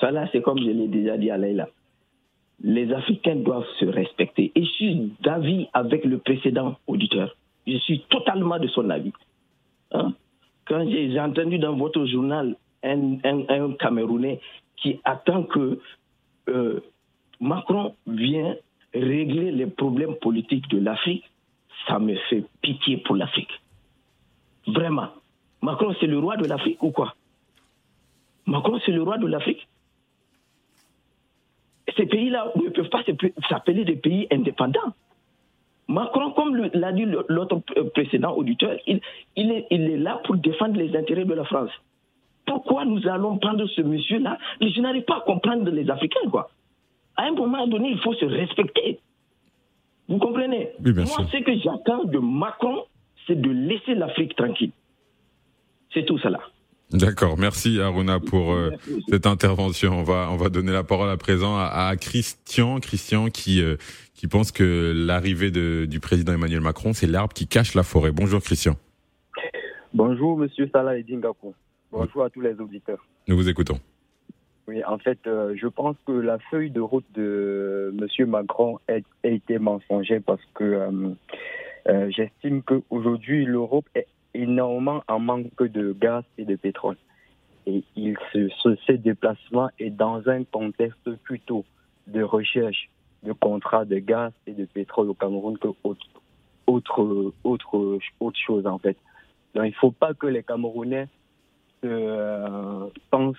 Salah, 0.00 0.28
c'est 0.32 0.40
comme 0.40 0.58
je 0.58 0.70
l'ai 0.70 0.88
déjà 0.88 1.18
dit 1.18 1.30
à 1.30 1.36
Leïla. 1.36 1.68
Les 2.62 2.92
Africains 2.92 3.36
doivent 3.36 3.66
se 3.78 3.84
respecter. 3.84 4.52
Et 4.54 4.64
je 4.64 4.70
suis 4.70 5.12
d'avis 5.22 5.68
avec 5.74 6.04
le 6.04 6.18
précédent 6.18 6.76
auditeur. 6.86 7.36
Je 7.66 7.76
suis 7.78 8.04
totalement 8.10 8.58
de 8.58 8.68
son 8.68 8.88
avis. 8.90 9.12
Hein? 9.92 10.14
Quand 10.68 10.88
j'ai 10.88 11.18
entendu 11.20 11.58
dans 11.58 11.74
votre 11.74 12.04
journal 12.06 12.56
un, 12.82 13.72
Camerounais 13.80 14.40
qui 14.76 15.00
attend 15.04 15.42
que 15.44 15.80
euh, 16.48 16.80
Macron 17.40 17.94
vienne 18.06 18.56
régler 18.94 19.50
les 19.50 19.66
problèmes 19.66 20.14
politiques 20.16 20.68
de 20.68 20.78
l'Afrique, 20.78 21.24
ça 21.86 21.98
me 21.98 22.14
fait 22.28 22.44
pitié 22.62 22.98
pour 22.98 23.16
l'Afrique. 23.16 23.60
Vraiment. 24.66 25.08
Macron, 25.62 25.94
c'est 25.98 26.06
le 26.06 26.18
roi 26.18 26.36
de 26.36 26.46
l'Afrique 26.46 26.82
ou 26.82 26.90
quoi? 26.90 27.14
Macron, 28.46 28.78
c'est 28.84 28.92
le 28.92 29.02
roi 29.02 29.18
de 29.18 29.26
l'Afrique? 29.26 29.66
Ces 31.96 32.06
pays-là 32.06 32.52
ne 32.54 32.68
peuvent 32.68 32.88
pas 32.90 33.02
s'appeler 33.48 33.84
des 33.84 33.96
pays 33.96 34.26
indépendants. 34.30 34.94
Macron, 35.88 36.32
comme 36.32 36.54
l'a 36.74 36.92
dit 36.92 37.06
l'autre 37.28 37.62
précédent 37.94 38.34
auditeur, 38.34 38.76
il, 38.86 39.00
est, 39.36 39.66
il 39.70 39.90
est 39.90 39.96
là 39.96 40.20
pour 40.24 40.36
défendre 40.36 40.76
les 40.76 40.94
intérêts 40.94 41.24
de 41.24 41.32
la 41.32 41.44
France. 41.44 41.70
Pourquoi 42.44 42.84
nous 42.84 43.06
allons 43.08 43.38
prendre 43.38 43.66
ce 43.66 43.80
monsieur-là? 43.80 44.38
Je 44.60 44.80
n'arrive 44.80 45.04
pas 45.04 45.16
à 45.16 45.20
comprendre 45.20 45.70
les 45.70 45.88
Africains, 45.90 46.28
quoi. 46.30 46.50
À 47.16 47.24
un 47.24 47.32
moment 47.32 47.66
donné, 47.66 47.90
il 47.90 47.98
faut 47.98 48.14
se 48.14 48.24
respecter. 48.26 49.00
Vous 50.08 50.18
comprenez? 50.18 50.70
Moi, 50.80 51.04
ce 51.04 51.42
que 51.42 51.58
j'attends 51.58 52.04
de 52.04 52.18
Macron, 52.18 52.84
c'est 53.26 53.40
de 53.40 53.50
laisser 53.50 53.94
l'Afrique 53.94 54.36
tranquille. 54.36 54.72
C'est 55.92 56.04
tout 56.04 56.18
cela. 56.18 56.40
D'accord, 56.92 57.36
merci 57.38 57.80
Aruna 57.80 58.18
pour 58.18 58.52
euh, 58.52 58.70
cette 59.10 59.26
intervention. 59.26 59.92
On 59.92 60.02
va 60.02 60.28
on 60.30 60.36
va 60.36 60.48
donner 60.48 60.72
la 60.72 60.84
parole 60.84 61.10
à 61.10 61.18
présent 61.18 61.58
à, 61.58 61.92
Christian, 62.00 62.80
Christian 62.80 63.28
qui 63.28 63.62
euh, 63.62 63.76
qui 64.14 64.26
pense 64.26 64.52
que 64.52 64.94
l'arrivée 64.96 65.50
du 65.50 66.00
président 66.00 66.32
Emmanuel 66.32 66.62
Macron, 66.62 66.94
c'est 66.94 67.06
l'arbre 67.06 67.34
qui 67.34 67.46
cache 67.46 67.74
la 67.74 67.82
forêt. 67.82 68.10
Bonjour 68.10 68.40
Christian. 68.40 68.76
Bonjour 69.92 70.38
Monsieur 70.38 70.68
Salah 70.72 70.96
et. 70.96 71.04
Bonjour 71.92 72.24
à 72.24 72.30
tous 72.30 72.40
les 72.40 72.54
auditeurs. 72.54 73.06
Nous 73.28 73.36
vous 73.36 73.50
écoutons. 73.50 73.78
Oui, 74.66 74.82
en 74.84 74.98
fait, 74.98 75.18
euh, 75.26 75.54
je 75.60 75.66
pense 75.66 75.96
que 76.06 76.12
la 76.12 76.38
feuille 76.50 76.70
de 76.70 76.80
route 76.80 77.06
de 77.14 77.92
Monsieur 77.94 78.24
Macron 78.24 78.78
a, 78.88 78.94
a 79.24 79.28
été 79.28 79.58
mensongère 79.58 80.20
parce 80.24 80.44
que 80.54 80.88
j'estime 82.08 82.62
qu'aujourd'hui 82.62 83.44
l'Europe 83.44 83.86
est 83.94 84.06
énormément 84.34 85.02
en 85.08 85.18
manque 85.18 85.62
de 85.62 85.92
gaz 85.92 86.24
et 86.36 86.44
de 86.44 86.56
pétrole. 86.56 86.96
Et 87.66 87.82
il 87.96 88.16
se, 88.32 88.48
ce, 88.62 88.92
déplacement 88.92 89.68
est 89.78 89.90
dans 89.90 90.26
un 90.28 90.44
contexte 90.44 91.10
plutôt 91.22 91.64
de 92.06 92.22
recherche 92.22 92.88
de 93.22 93.32
contrats 93.32 93.84
de 93.84 93.98
gaz 93.98 94.32
et 94.46 94.52
de 94.52 94.64
pétrole 94.64 95.10
au 95.10 95.14
Cameroun 95.14 95.58
que 95.58 95.68
autre, 95.82 96.06
autre, 96.66 97.32
autre, 97.44 97.98
autre 98.20 98.38
chose 98.38 98.66
en 98.66 98.78
fait. 98.78 98.96
Donc 99.54 99.64
il 99.64 99.70
ne 99.70 99.74
faut 99.74 99.90
pas 99.90 100.14
que 100.14 100.26
les 100.26 100.42
Camerounais 100.42 101.08
euh, 101.84 102.86
pensent 103.10 103.36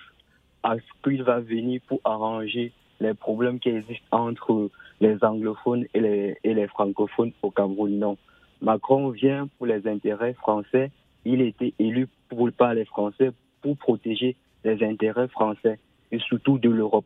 à 0.62 0.76
ce 0.76 1.02
qu'il 1.02 1.22
va 1.22 1.40
venir 1.40 1.80
pour 1.86 2.00
arranger 2.04 2.72
les 3.00 3.14
problèmes 3.14 3.58
qui 3.58 3.70
existent 3.70 4.04
entre 4.10 4.70
les 5.00 5.22
anglophones 5.24 5.86
et 5.94 6.00
les, 6.00 6.36
et 6.44 6.54
les 6.54 6.66
francophones 6.68 7.32
au 7.42 7.50
Cameroun. 7.50 7.98
Non. 7.98 8.18
Macron 8.62 9.10
vient 9.10 9.48
pour 9.56 9.66
les 9.66 9.86
intérêts 9.86 10.34
français. 10.34 10.90
Il 11.24 11.40
était 11.40 11.74
élu 11.78 12.08
pour, 12.28 12.50
par 12.52 12.74
les 12.74 12.84
Français 12.84 13.30
pour 13.62 13.76
protéger 13.76 14.36
les 14.64 14.82
intérêts 14.84 15.28
français 15.28 15.78
et 16.12 16.18
surtout 16.18 16.58
de 16.58 16.70
l'Europe. 16.70 17.04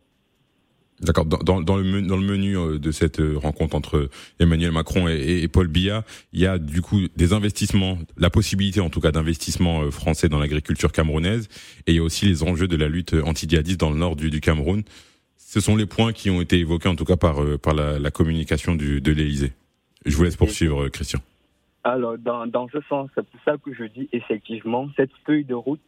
D'accord. 1.01 1.27
Dans, 1.27 1.61
dans, 1.61 1.77
le, 1.77 2.03
dans 2.03 2.17
le 2.17 2.25
menu 2.25 2.57
euh, 2.57 2.79
de 2.79 2.93
cette 2.93 3.19
euh, 3.19 3.37
rencontre 3.37 3.75
entre 3.75 4.09
Emmanuel 4.39 4.71
Macron 4.71 5.09
et, 5.09 5.49
Paul 5.49 5.67
Biya, 5.67 6.05
il 6.33 6.41
y 6.41 6.47
a 6.47 6.59
du 6.59 6.83
coup 6.83 7.01
des 7.17 7.33
investissements, 7.33 7.99
la 8.17 8.31
possibilité 8.31 8.81
en 8.81 8.91
tout 8.91 9.01
cas 9.01 9.11
d'investissements 9.11 9.83
euh, 9.83 9.91
français 9.91 10.29
dans 10.29 10.39
l'agriculture 10.39 10.93
camerounaise, 10.93 11.49
et 11.87 11.93
il 11.93 11.97
y 11.97 11.99
a 11.99 12.03
aussi 12.03 12.27
les 12.27 12.45
enjeux 12.45 12.69
de 12.69 12.77
la 12.77 12.89
lutte 12.89 13.15
anti-djihadiste 13.15 13.81
dans 13.81 13.91
le 13.91 13.97
nord 13.97 14.15
du, 14.15 14.31
du 14.31 14.41
Cameroun. 14.41 14.85
Ce 15.37 15.61
sont 15.61 15.75
les 15.75 15.87
points 15.87 16.13
qui 16.13 16.31
ont 16.31 16.41
été 16.41 16.59
évoqués 16.61 16.89
en 16.89 16.97
tout 16.97 17.05
cas 17.05 17.17
par, 17.17 17.41
par 17.61 17.75
la, 17.75 17.99
la 17.99 18.11
communication 18.13 18.77
du, 18.77 19.01
de 19.01 19.13
l'Élysée. 19.13 19.53
Je 20.07 20.17
vous 20.17 20.23
laisse 20.23 20.37
poursuivre, 20.37 20.89
Christian. 20.89 21.21
Alors, 21.85 22.17
dans, 22.17 22.47
dans 22.47 22.67
ce 22.69 22.81
sens, 22.89 23.11
c'est 23.15 23.27
pour 23.29 23.41
ça 23.45 23.59
que 23.59 23.75
je 23.75 23.85
dis 23.85 24.09
effectivement, 24.13 24.89
cette 24.97 25.13
feuille 25.27 25.45
de 25.45 25.55
route 25.55 25.81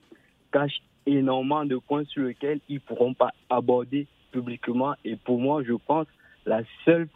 cache 0.53 0.83
énormément 1.07 1.65
de 1.65 1.77
points 1.77 2.05
sur 2.05 2.25
lesquels 2.25 2.61
ils 2.69 2.75
ne 2.75 2.81
pourront 2.81 3.15
pas 3.15 3.33
aborder 3.49 4.07
publiquement. 4.31 4.95
Et 5.07 5.17
pour 5.17 5.41
moi, 5.41 5.63
je 5.65 5.73
pense 5.73 6.07
la 6.45 6.61
seule, 6.85 7.09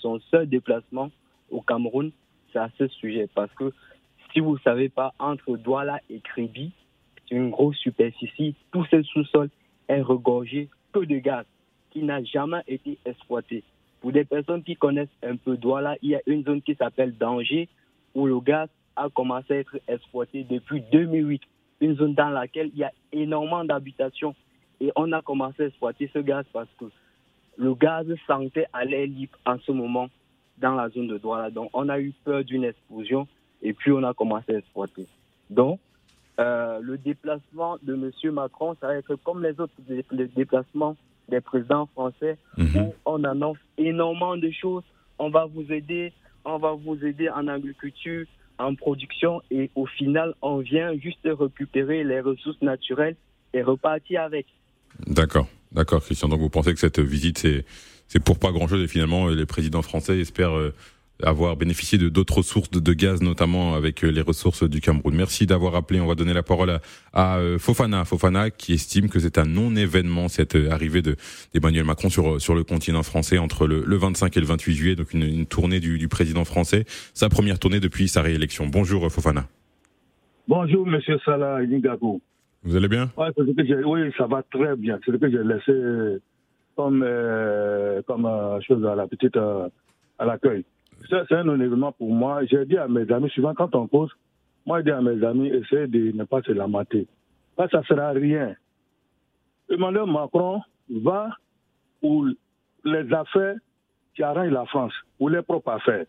son 0.00 0.20
seul 0.30 0.48
déplacement 0.48 1.10
au 1.50 1.62
Cameroun, 1.62 2.12
c'est 2.52 2.58
à 2.58 2.68
ce 2.76 2.88
sujet. 2.88 3.26
Parce 3.34 3.52
que 3.54 3.72
si 4.32 4.40
vous 4.40 4.54
ne 4.54 4.60
savez 4.60 4.90
pas, 4.90 5.14
entre 5.18 5.56
Douala 5.56 6.00
et 6.10 6.20
Kribi, 6.20 6.72
c'est 7.26 7.36
une 7.36 7.50
grosse 7.50 7.78
superficie. 7.78 8.54
Tout 8.70 8.84
ce 8.90 9.02
sous-sol 9.02 9.48
est 9.88 10.02
regorgé 10.02 10.68
peu 10.92 11.06
de 11.06 11.18
gaz 11.18 11.46
qui 11.90 12.02
n'a 12.02 12.22
jamais 12.22 12.62
été 12.68 12.98
exploité. 13.06 13.64
Pour 14.02 14.12
des 14.12 14.24
personnes 14.24 14.62
qui 14.62 14.76
connaissent 14.76 15.08
un 15.22 15.36
peu 15.36 15.56
Douala, 15.56 15.96
il 16.02 16.10
y 16.10 16.14
a 16.14 16.20
une 16.26 16.44
zone 16.44 16.60
qui 16.60 16.74
s'appelle 16.74 17.16
Danger 17.16 17.68
où 18.14 18.26
le 18.26 18.40
gaz 18.40 18.68
a 18.96 19.08
commencé 19.08 19.54
à 19.54 19.56
être 19.58 19.78
exploité 19.88 20.44
depuis 20.44 20.82
2008. 20.92 21.42
Une 21.80 21.96
zone 21.96 22.14
dans 22.14 22.28
laquelle 22.28 22.70
il 22.74 22.78
y 22.78 22.84
a 22.84 22.92
énormément 23.12 23.64
d'habitations. 23.64 24.34
Et 24.80 24.92
on 24.96 25.12
a 25.12 25.22
commencé 25.22 25.62
à 25.62 25.66
exploiter 25.66 26.10
ce 26.12 26.18
gaz 26.18 26.44
parce 26.52 26.68
que 26.78 26.86
le 27.56 27.74
gaz 27.74 28.06
sentait 28.26 28.66
à 28.72 28.84
l'air 28.84 29.06
libre 29.06 29.38
en 29.46 29.58
ce 29.58 29.72
moment 29.72 30.08
dans 30.58 30.74
la 30.74 30.88
zone 30.90 31.08
de 31.08 31.18
Douala. 31.18 31.50
Donc 31.50 31.70
on 31.72 31.88
a 31.88 31.98
eu 32.00 32.12
peur 32.24 32.44
d'une 32.44 32.64
explosion 32.64 33.26
et 33.62 33.72
puis 33.72 33.92
on 33.92 34.02
a 34.02 34.14
commencé 34.14 34.54
à 34.54 34.58
exploiter. 34.58 35.06
Donc 35.48 35.80
euh, 36.38 36.80
le 36.80 36.96
déplacement 36.96 37.76
de 37.82 37.94
M. 37.94 38.32
Macron, 38.32 38.74
ça 38.80 38.88
va 38.88 38.94
être 38.94 39.14
comme 39.16 39.42
les 39.42 39.58
autres 39.60 39.74
déplacements 40.36 40.96
des 41.28 41.40
présidents 41.40 41.86
français 41.86 42.38
où 42.58 42.94
on 43.04 43.24
annonce 43.24 43.58
énormément 43.76 44.36
de 44.36 44.50
choses. 44.50 44.84
On 45.18 45.28
va 45.28 45.44
vous 45.44 45.70
aider, 45.70 46.12
on 46.44 46.58
va 46.58 46.72
vous 46.72 46.96
aider 47.04 47.28
en 47.28 47.48
agriculture, 47.48 48.26
en 48.58 48.74
production 48.74 49.42
et 49.50 49.70
au 49.74 49.86
final, 49.86 50.34
on 50.42 50.58
vient 50.58 50.92
juste 50.98 51.20
récupérer 51.24 52.04
les 52.04 52.20
ressources 52.20 52.60
naturelles 52.62 53.16
et 53.54 53.62
repartir 53.62 54.22
avec. 54.22 54.46
D'accord, 55.06 55.48
d'accord, 55.72 56.02
Christian. 56.02 56.28
Donc 56.28 56.40
vous 56.40 56.50
pensez 56.50 56.72
que 56.72 56.80
cette 56.80 57.00
visite, 57.00 57.38
c'est, 57.38 57.64
c'est 58.06 58.22
pour 58.22 58.38
pas 58.38 58.52
grand-chose 58.52 58.82
et 58.82 58.88
finalement, 58.88 59.28
les 59.28 59.46
présidents 59.46 59.82
français 59.82 60.18
espèrent 60.18 60.56
euh, 60.56 60.74
avoir 61.22 61.56
bénéficié 61.56 61.98
de 61.98 62.08
d'autres 62.08 62.42
sources 62.42 62.70
de, 62.70 62.80
de, 62.80 62.92
gaz, 62.92 63.22
notamment 63.22 63.74
avec 63.74 64.04
euh, 64.04 64.08
les 64.08 64.20
ressources 64.20 64.62
du 64.68 64.80
Cameroun. 64.80 65.14
Merci 65.14 65.46
d'avoir 65.46 65.74
appelé. 65.74 66.00
On 66.00 66.06
va 66.06 66.14
donner 66.14 66.34
la 66.34 66.42
parole 66.42 66.70
à, 66.70 66.80
à 67.12 67.38
euh, 67.38 67.58
Fofana. 67.58 68.04
Fofana 68.04 68.50
qui 68.50 68.72
estime 68.72 69.08
que 69.08 69.18
c'est 69.18 69.38
un 69.38 69.44
non-événement 69.44 70.28
cette 70.28 70.56
arrivée 70.56 71.02
de 71.02 71.16
d'Emmanuel 71.52 71.84
Macron 71.84 72.08
sur 72.08 72.40
sur 72.40 72.54
le 72.54 72.64
continent 72.64 73.02
français 73.02 73.38
entre 73.38 73.66
le, 73.66 73.84
le 73.86 73.96
25 73.96 74.36
et 74.36 74.40
le 74.40 74.46
28 74.46 74.74
juillet, 74.74 74.96
donc 74.96 75.12
une, 75.12 75.22
une 75.22 75.46
tournée 75.46 75.80
du, 75.80 75.98
du, 75.98 76.08
président 76.08 76.44
français, 76.44 76.84
sa 77.14 77.28
première 77.28 77.58
tournée 77.58 77.80
depuis 77.80 78.08
sa 78.08 78.22
réélection. 78.22 78.66
Bonjour 78.66 79.10
Fofana. 79.10 79.46
Bonjour 80.48 80.86
Monsieur 80.86 81.18
Salah 81.24 81.64
Nigago. 81.64 82.20
Vous 82.62 82.76
allez 82.76 82.88
bien? 82.88 83.10
Ouais, 83.16 83.30
Oui, 83.84 84.12
ça 84.18 84.26
va 84.26 84.42
très 84.42 84.76
bien. 84.76 84.98
C'est 85.04 85.12
ce 85.12 85.16
que 85.16 85.30
j'ai 85.30 85.42
laissé 85.42 86.20
comme 86.76 87.02
euh, 87.04 88.02
comme 88.06 88.26
euh, 88.26 88.60
chose 88.66 88.84
à 88.86 88.94
la 88.94 89.06
petite 89.06 89.36
euh, 89.36 89.68
à 90.18 90.24
l'accueil 90.24 90.64
c'est 91.08 91.32
un 91.32 91.60
événement 91.60 91.92
pour 91.92 92.12
moi. 92.12 92.44
J'ai 92.44 92.64
dit 92.66 92.76
à 92.76 92.88
mes 92.88 93.10
amis, 93.12 93.30
souvent 93.30 93.54
quand 93.54 93.74
on 93.74 93.86
pose, 93.86 94.10
moi, 94.66 94.78
j'ai 94.78 94.84
dit 94.84 94.90
à 94.90 95.00
mes 95.00 95.24
amis, 95.24 95.48
essayez 95.48 95.86
de 95.86 96.12
ne 96.12 96.24
pas 96.24 96.42
se 96.42 96.52
lamenter. 96.52 97.06
Que 97.56 97.68
ça 97.68 97.78
ne 97.78 97.84
sert 97.84 98.00
à 98.00 98.10
rien. 98.10 98.54
Emmanuel 99.68 100.06
Macron 100.06 100.60
va 100.88 101.30
pour 102.00 102.26
les 102.84 103.12
affaires 103.12 103.56
qui 104.14 104.22
arrangent 104.22 104.52
la 104.52 104.66
France, 104.66 104.92
ou 105.18 105.28
les 105.28 105.42
propres 105.42 105.70
affaires. 105.70 106.06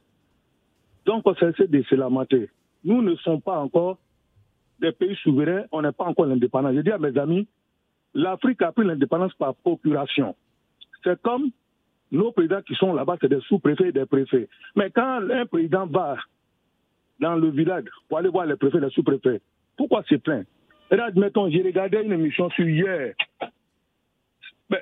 Donc, 1.06 1.24
on 1.26 1.34
essaie 1.34 1.68
de 1.68 1.82
se 1.84 1.96
lamenter. 1.96 2.50
Nous 2.84 3.02
ne 3.02 3.16
sommes 3.16 3.42
pas 3.42 3.60
encore 3.60 3.98
des 4.80 4.92
pays 4.92 5.16
souverains, 5.24 5.64
on 5.72 5.82
n'est 5.82 5.92
pas 5.92 6.06
encore 6.06 6.26
l'indépendance. 6.26 6.74
J'ai 6.74 6.84
dit 6.84 6.92
à 6.92 6.98
mes 6.98 7.16
amis, 7.18 7.48
l'Afrique 8.14 8.62
a 8.62 8.72
pris 8.72 8.86
l'indépendance 8.86 9.34
par 9.36 9.56
procuration. 9.56 10.36
C'est 11.04 11.22
comme 11.22 11.52
nos 12.12 12.32
présidents 12.32 12.62
qui 12.62 12.76
sont 12.76 12.94
là-bas, 12.94 13.18
c'est 13.22 13.30
des 13.30 13.42
sous-préfets 13.42 13.90
et 13.90 13.92
des 13.92 14.06
préfets. 14.06 14.48
Mais 14.76 14.90
quand 14.92 15.30
un 15.30 15.46
président 15.46 15.86
va 15.86 16.18
dans 17.20 17.36
le 17.36 17.50
village 17.50 17.86
pour 18.10 18.18
aller 18.18 18.30
voir 18.30 18.46
les 18.46 18.56
préfets 18.56 18.78
et 18.78 18.82
les 18.82 18.90
sous-préfets, 18.90 19.42
pourquoi 19.78 20.04
c'est 20.10 20.22
plein? 20.22 20.44
Et 20.92 21.00
admettons, 21.00 21.50
j'ai 21.50 21.62
regardé 21.62 22.02
une 22.04 22.12
émission 22.12 22.50
sur 22.50 22.68
hier. 22.68 23.14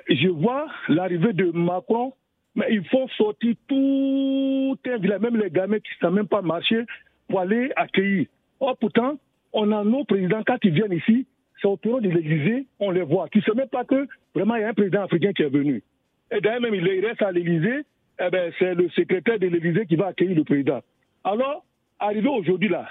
Je 0.08 0.28
vois 0.28 0.66
l'arrivée 0.88 1.32
de 1.32 1.50
Macron, 1.52 2.12
mais 2.54 2.66
il 2.70 2.84
faut 2.88 3.08
sortir 3.16 3.54
tout 3.68 4.76
un 4.86 4.96
village, 4.98 5.20
même 5.20 5.36
les 5.36 5.50
gamins 5.50 5.78
qui 5.78 5.90
ne 5.96 6.00
savent 6.00 6.14
même 6.14 6.28
pas 6.28 6.42
marcher, 6.42 6.84
pour 7.28 7.40
aller 7.40 7.70
accueillir. 7.76 8.26
Or, 8.58 8.76
pourtant, 8.76 9.18
on 9.52 9.70
a 9.72 9.84
nos 9.84 10.04
présidents, 10.04 10.42
quand 10.44 10.58
ils 10.64 10.72
viennent 10.72 10.92
ici, 10.92 11.26
c'est 11.60 11.68
au 11.68 11.76
tour 11.76 12.00
de 12.00 12.08
l'Élysée, 12.08 12.66
on 12.78 12.90
les 12.90 13.02
voit. 13.02 13.28
Tu 13.28 13.38
ne 13.38 13.42
sais 13.42 13.54
même 13.54 13.68
pas 13.68 13.84
que 13.84 14.06
vraiment 14.34 14.56
il 14.56 14.62
y 14.62 14.64
a 14.64 14.68
un 14.68 14.74
président 14.74 15.02
africain 15.02 15.32
qui 15.32 15.42
est 15.42 15.48
venu. 15.48 15.82
Et 16.30 16.40
d'ailleurs, 16.40 16.60
même 16.60 16.74
il 16.74 17.06
reste 17.06 17.22
à 17.22 17.32
l'Élysée, 17.32 17.84
eh 18.20 18.30
ben, 18.30 18.52
c'est 18.58 18.74
le 18.74 18.88
secrétaire 18.90 19.38
de 19.38 19.46
l'Élysée 19.46 19.86
qui 19.86 19.96
va 19.96 20.08
accueillir 20.08 20.36
le 20.36 20.44
président. 20.44 20.80
Alors, 21.24 21.64
arrivé 21.98 22.28
aujourd'hui 22.28 22.68
là, 22.68 22.88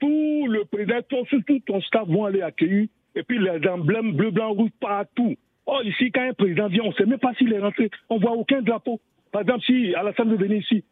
tout 0.00 0.46
le 0.48 0.64
président, 0.64 1.00
tout, 1.08 1.40
tout 1.46 1.60
ton 1.66 1.80
staff 1.80 2.06
vont 2.08 2.24
aller 2.24 2.42
accueillir, 2.42 2.88
et 3.14 3.22
puis 3.22 3.38
les 3.38 3.66
emblèmes 3.68 4.12
bleu, 4.12 4.30
blanc, 4.30 4.52
rouge 4.52 4.70
partout. 4.80 5.36
Or, 5.64 5.82
ici, 5.84 6.12
quand 6.12 6.22
un 6.22 6.34
président 6.34 6.68
vient, 6.68 6.82
on 6.84 6.90
ne 6.90 6.94
sait 6.94 7.06
même 7.06 7.18
pas 7.18 7.34
s'il 7.34 7.52
est 7.52 7.58
rentré. 7.58 7.90
On 8.08 8.18
voit 8.18 8.32
aucun 8.32 8.60
drapeau. 8.62 9.00
Par 9.32 9.42
exemple, 9.42 9.64
si 9.64 9.94
Alassane 9.94 10.30
veut 10.30 10.36
venir 10.36 10.58
ici, 10.58 10.84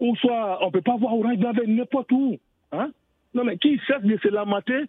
ou 0.00 0.16
soit 0.16 0.58
on 0.62 0.66
ne 0.66 0.72
peut 0.72 0.80
pas 0.80 0.96
voir 0.96 1.14
orange 1.14 1.38
blanc 1.38 1.52
n'importe 1.66 2.10
où. 2.12 2.38
Hein? 2.72 2.90
Non, 3.34 3.44
mais 3.44 3.58
qui 3.58 3.80
cesse 3.86 4.02
de 4.02 4.16
se 4.22 4.28
lamenter, 4.28 4.84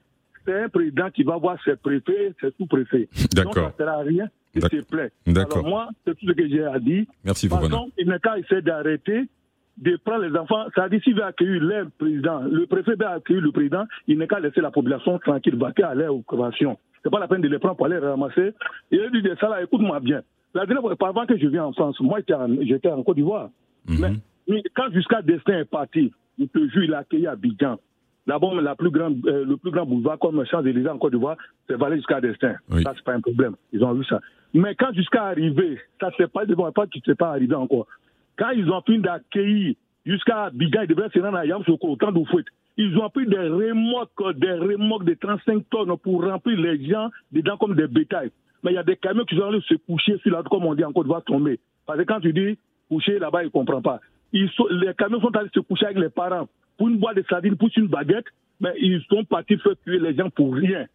c'est 0.45 0.63
un 0.63 0.69
président 0.69 1.09
qui 1.09 1.23
va 1.23 1.37
voir 1.37 1.61
ses 1.63 1.75
préfets, 1.75 2.33
ses 2.39 2.51
sous-préfets. 2.51 3.09
D'accord. 3.33 3.55
Ça 3.55 3.61
ne 3.61 3.77
sert 3.77 3.89
à 3.89 3.99
rien 3.99 4.29
s'il 4.61 4.83
te 4.83 4.89
plaît. 4.89 5.11
D'accord. 5.27 5.59
Alors 5.59 5.69
moi, 5.69 5.89
c'est 6.05 6.17
tout 6.17 6.27
ce 6.27 6.31
que 6.33 6.47
j'ai 6.47 6.63
à 6.63 6.79
dire. 6.79 7.05
Merci, 7.23 7.49
Par 7.49 7.61
Fofana. 7.61 7.83
il 7.97 8.07
n'est 8.07 8.19
qu'à 8.19 8.37
essayer 8.37 8.61
d'arrêter 8.61 9.27
de 9.77 9.97
prendre 10.03 10.25
les 10.25 10.37
enfants. 10.37 10.65
Ça 10.75 10.89
dit 10.89 10.99
s'il 11.01 11.15
veut 11.15 11.23
accueillir 11.23 11.61
le 11.61 11.89
président, 11.97 12.41
le 12.41 12.65
préfet 12.65 12.95
veut 12.95 13.07
accueillir 13.07 13.41
le 13.41 13.51
président, 13.51 13.85
il 14.07 14.17
n'est 14.17 14.27
qu'à 14.27 14.39
laisser 14.39 14.61
la 14.61 14.71
population 14.71 15.17
tranquille, 15.19 15.55
vaquer 15.55 15.83
à 15.83 15.95
l'air 15.95 16.13
aux 16.13 16.21
conventions. 16.21 16.77
C'est 17.03 17.09
pas 17.09 17.19
la 17.19 17.27
peine 17.27 17.41
de 17.41 17.47
les 17.47 17.59
prendre 17.59 17.77
pour 17.77 17.85
aller 17.85 17.97
ramasser. 17.97 18.53
Et 18.91 18.99
il 19.13 19.21
dit 19.21 19.29
ça 19.39 19.47
là, 19.47 19.63
écoute-moi 19.63 19.99
bien. 20.01 20.21
La 20.53 20.65
dernière 20.65 20.81
fois, 20.81 21.09
avant 21.09 21.25
que 21.25 21.37
je 21.37 21.47
vienne 21.47 21.61
en 21.61 21.73
France, 21.73 21.99
moi 22.01 22.19
j'étais 22.61 22.89
en, 22.89 23.03
Côte 23.03 23.15
d'Ivoire. 23.15 23.49
mais, 23.87 24.11
mais 24.47 24.63
quand 24.75 24.91
jusqu'à 24.91 25.21
Destin 25.21 25.59
est 25.59 25.65
parti, 25.65 26.11
je 26.37 26.45
te 26.45 26.67
jure, 26.69 26.83
il 26.83 26.93
a 26.93 26.99
accueilli 26.99 27.27
à 27.27 27.31
Abidjan. 27.31 27.77
D'abord, 28.29 28.53
la 28.61 28.75
plus 28.75 28.91
grande, 28.91 29.25
euh, 29.25 29.43
le 29.43 29.57
plus 29.57 29.71
grand 29.71 29.87
boulevard 29.87 30.19
comme 30.19 30.45
Champs-Élysées 30.45 30.87
en 30.87 30.99
Côte 30.99 31.13
d'Ivoire, 31.13 31.35
c'est 31.67 31.75
Vallée 31.75 31.95
jusqu'à 31.95 32.21
Destin. 32.21 32.53
Oui. 32.69 32.83
Ça, 32.83 32.93
c'est 32.95 33.03
pas 33.03 33.13
un 33.13 33.21
problème. 33.21 33.55
Ils 33.73 33.83
ont 33.83 33.91
vu 33.93 34.05
ça. 34.05 34.19
Mais 34.53 34.75
quand 34.75 34.93
jusqu'à 34.93 35.23
arriver, 35.23 35.79
ça 35.99 36.11
c'est 36.15 36.31
pas, 36.31 36.45
devant 36.45 36.71
pas 36.71 36.85
qui 36.85 36.99
ne 36.99 37.11
s'est 37.11 37.15
pas 37.15 37.29
arrivé 37.29 37.55
encore. 37.55 37.87
Quand 38.37 38.51
ils 38.51 38.69
ont 38.69 38.83
fini 38.83 38.99
d'accueillir 38.99 39.73
jusqu'à 40.05 40.43
Abidjan, 40.43 40.83
ils 40.83 40.87
devaient 40.89 41.09
se 41.11 41.19
rendre 41.19 41.37
à 41.37 41.45
Yamsoko, 41.47 41.87
au 41.87 41.95
camp 41.95 42.11
d'Oufouet. 42.11 42.43
Ils 42.77 42.95
ont 42.99 43.09
pris 43.09 43.25
des 43.25 43.35
remorques, 43.35 44.37
des 44.37 44.53
remorques 44.53 45.05
de 45.05 45.15
35 45.15 45.63
tonnes 45.71 45.97
pour 45.97 46.23
remplir 46.23 46.59
les 46.59 46.87
gens 46.87 47.09
dedans 47.31 47.57
comme 47.57 47.75
des 47.75 47.87
bétails. 47.87 48.29
Mais 48.63 48.73
il 48.73 48.75
y 48.75 48.77
a 48.77 48.83
des 48.83 48.95
camions 48.95 49.25
qui 49.25 49.37
sont 49.37 49.47
allés 49.47 49.61
se 49.67 49.73
coucher 49.73 50.19
sur 50.19 50.31
la 50.31 50.43
comme 50.43 50.65
on 50.65 50.75
dit 50.75 50.85
en 50.85 50.93
Côte 50.93 51.05
d'Ivoire, 51.05 51.23
tomber. 51.23 51.59
Parce 51.87 51.97
que 51.97 52.03
quand 52.05 52.19
tu 52.19 52.31
dis 52.31 52.59
coucher 52.89 53.17
là-bas, 53.17 53.41
ils 53.41 53.47
ne 53.47 53.51
comprennent 53.51 53.81
pas. 53.81 53.99
Ils 54.33 54.49
sont, 54.51 54.67
les 54.69 54.93
camions 54.93 55.19
sont 55.19 55.35
allés 55.35 55.49
se 55.51 55.61
coucher 55.61 55.87
avec 55.87 55.97
les 55.97 56.09
parents 56.09 56.47
pour 56.79 56.87
une 56.87 56.97
boîte 56.97 57.17
de 57.17 57.25
sardines, 57.29 57.57
pour 57.57 57.69
une 57.75 57.87
baguette, 57.87 58.25
mais 58.61 58.73
ils 58.79 59.01
sont 59.09 59.25
partis 59.25 59.57
faire 59.57 59.73
tuer 59.83 59.99
les 59.99 60.15
gens 60.15 60.29
pour 60.29 60.55
rien. 60.55 60.87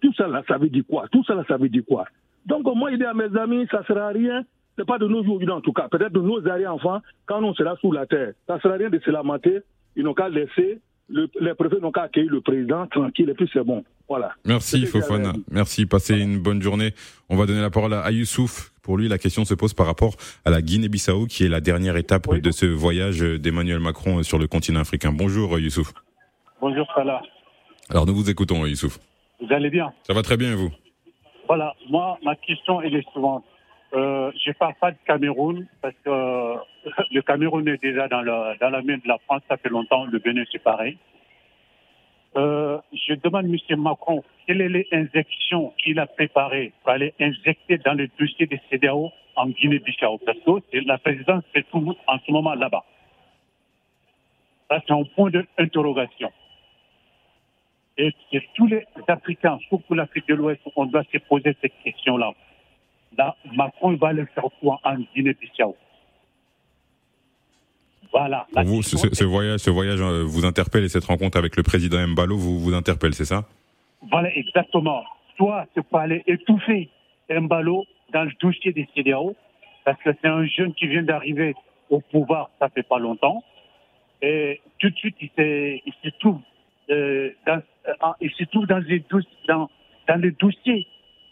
Tout 0.00 0.12
ça 0.14 0.26
là, 0.26 0.42
ça 0.48 0.56
veut 0.56 0.70
dire 0.70 0.82
quoi? 0.88 1.06
Tout 1.12 1.22
ça 1.24 1.34
là, 1.34 1.44
ça 1.46 1.58
veut 1.58 1.68
dire 1.68 1.84
quoi? 1.86 2.06
Donc 2.46 2.64
moi, 2.74 2.90
je 2.90 2.96
dis 2.96 3.04
à 3.04 3.12
mes 3.12 3.36
amis, 3.36 3.66
ça 3.70 3.80
ne 3.80 3.84
sert 3.84 3.98
à 3.98 4.08
rien. 4.08 4.42
Ce 4.76 4.82
n'est 4.82 4.86
pas 4.86 4.98
de 4.98 5.06
nos 5.06 5.22
jours 5.22 5.40
en 5.50 5.60
tout 5.60 5.72
cas. 5.72 5.88
Peut-être 5.88 6.12
de 6.12 6.20
nos 6.20 6.46
arrière-enfants, 6.48 7.00
quand 7.26 7.42
on 7.42 7.54
sera 7.54 7.76
sous 7.76 7.92
la 7.92 8.06
terre. 8.06 8.32
Ça 8.46 8.56
ne 8.56 8.60
sert 8.60 8.72
à 8.72 8.76
rien 8.76 8.88
de 8.88 8.98
se 8.98 9.10
lamenter. 9.10 9.60
Ils 9.94 10.04
n'ont 10.04 10.14
qu'à 10.14 10.28
laisser, 10.28 10.80
le, 11.08 11.28
les 11.40 11.54
préfets 11.54 11.80
n'ont 11.80 11.92
qu'à 11.92 12.02
accueillir 12.02 12.30
le 12.30 12.40
président 12.40 12.86
tranquille 12.86 13.30
et 13.30 13.34
puis 13.34 13.48
c'est 13.52 13.64
bon. 13.64 13.84
Voilà. 14.08 14.32
Merci 14.44 14.86
Fofana. 14.86 15.32
Merci. 15.50 15.86
Passez 15.86 16.18
une 16.18 16.38
bonne 16.38 16.62
journée. 16.62 16.92
On 17.28 17.36
va 17.36 17.46
donner 17.46 17.60
la 17.60 17.70
parole 17.70 17.94
à 17.94 18.10
Youssouf. 18.10 18.72
Pour 18.82 18.96
lui, 18.96 19.08
la 19.08 19.18
question 19.18 19.44
se 19.44 19.54
pose 19.54 19.74
par 19.74 19.86
rapport 19.86 20.14
à 20.44 20.50
la 20.50 20.62
Guinée-Bissau, 20.62 21.26
qui 21.26 21.44
est 21.44 21.48
la 21.48 21.60
dernière 21.60 21.96
étape 21.96 22.28
oui. 22.28 22.40
de 22.40 22.52
ce 22.52 22.66
voyage 22.66 23.20
d'Emmanuel 23.20 23.80
Macron 23.80 24.22
sur 24.22 24.38
le 24.38 24.46
continent 24.46 24.80
africain. 24.80 25.12
Bonjour 25.12 25.58
Youssouf. 25.58 25.92
Bonjour 26.60 26.86
Salah. 26.94 27.20
Alors 27.90 28.06
nous 28.06 28.14
vous 28.14 28.30
écoutons 28.30 28.64
Youssouf. 28.64 28.98
Vous 29.40 29.52
allez 29.52 29.70
bien? 29.70 29.92
Ça 30.06 30.14
va 30.14 30.22
très 30.22 30.36
bien 30.36 30.52
et 30.52 30.54
vous? 30.54 30.70
Voilà, 31.48 31.74
moi 31.90 32.18
ma 32.24 32.34
question 32.36 32.80
est 32.82 32.90
la 32.90 33.02
suivante. 33.10 33.44
Euh, 33.94 34.32
je 34.44 34.50
ne 34.50 34.54
parle 34.54 34.74
pas 34.80 34.90
de 34.90 34.96
Cameroun 35.06 35.66
parce 35.80 35.94
que 36.04 36.10
euh, 36.10 36.56
le 37.12 37.22
Cameroun 37.22 37.66
est 37.68 37.80
déjà 37.80 38.08
dans, 38.08 38.24
dans 38.24 38.70
la 38.70 38.82
main 38.82 38.96
de 38.96 39.06
la 39.06 39.18
France, 39.18 39.42
ça 39.48 39.56
fait 39.56 39.68
longtemps, 39.68 40.04
le 40.06 40.18
Bénin 40.18 40.44
c'est 40.50 40.62
pareil. 40.62 40.98
Euh, 42.36 42.78
je 42.92 43.14
demande 43.14 43.46
M. 43.46 43.80
Macron 43.80 44.22
quelles 44.46 44.58
sont 44.58 44.72
les 44.72 44.86
injections 44.92 45.72
qu'il 45.78 45.98
a 45.98 46.06
préparées 46.06 46.72
pour 46.82 46.92
aller 46.92 47.14
injecter 47.20 47.78
dans 47.78 47.94
le 47.94 48.08
dossier 48.18 48.46
des 48.46 48.60
CDAO 48.70 49.10
en 49.36 49.48
Guinée-Bissau? 49.48 50.18
Parce 50.24 50.38
que 50.38 50.78
la 50.86 50.98
présidence 50.98 51.44
est 51.54 51.68
tout 51.70 51.96
en 52.06 52.18
ce 52.18 52.30
moment 52.30 52.54
là-bas. 52.54 52.84
Ça, 54.68 54.80
c'est 54.86 54.92
un 54.92 55.04
point 55.04 55.30
d'interrogation. 55.30 56.30
Et 57.98 58.12
que 58.30 58.38
tous 58.54 58.66
les 58.66 58.84
Africains, 59.08 59.58
surtout 59.68 59.94
l'Afrique 59.94 60.28
de 60.28 60.34
l'Ouest, 60.34 60.60
on 60.76 60.86
doit 60.86 61.04
se 61.10 61.18
poser 61.18 61.56
cette 61.62 61.72
question-là. 61.82 62.32
Là, 63.18 63.34
Macron 63.54 63.94
va 63.96 64.12
le 64.12 64.26
faire 64.34 64.44
quoi 64.60 64.78
en 64.84 64.96
Guinée-Bissau 65.14 65.74
Voilà. 68.12 68.46
Pour 68.52 68.62
vous, 68.64 68.82
ce, 68.82 68.96
ce 69.14 69.24
voyage, 69.24 69.60
ce 69.60 69.70
voyage 69.70 70.00
euh, 70.00 70.22
vous 70.24 70.44
interpelle 70.44 70.84
et 70.84 70.88
cette 70.88 71.04
rencontre 71.04 71.38
avec 71.38 71.56
le 71.56 71.62
président 71.62 72.06
Mbalo 72.06 72.36
vous 72.36 72.58
vous 72.60 72.74
interpelle, 72.74 73.14
c'est 73.14 73.24
ça? 73.24 73.44
Voilà, 74.10 74.34
exactement. 74.36 75.02
Soit 75.36 75.66
c'est 75.74 75.82
pour 75.86 75.98
aller 75.98 76.22
étouffer 76.26 76.88
Mbalo 77.30 77.84
dans 78.12 78.24
le 78.24 78.32
dossier 78.40 78.72
des 78.72 78.88
CDAO, 78.94 79.34
parce 79.84 80.00
que 80.02 80.10
c'est 80.20 80.28
un 80.28 80.46
jeune 80.46 80.74
qui 80.74 80.86
vient 80.86 81.02
d'arriver 81.02 81.54
au 81.90 82.00
pouvoir, 82.00 82.50
ça 82.58 82.68
fait 82.68 82.82
pas 82.82 82.98
longtemps, 82.98 83.42
et 84.22 84.60
tout 84.78 84.90
de 84.90 84.96
suite 84.96 85.16
il, 85.20 85.30
s'est- 85.36 85.82
il 85.86 85.92
se 86.04 86.08
trouve 86.18 86.40
euh, 86.90 87.30
dans, 87.46 87.60
euh, 87.88 88.12
il 88.20 88.30
se 88.30 88.44
trouve 88.44 88.66
dans 88.66 88.78
les, 88.78 89.00
dossiers, 89.00 89.30
dans, 89.48 89.68
dans 90.08 90.20
le 90.20 90.30
dossier 90.32 90.86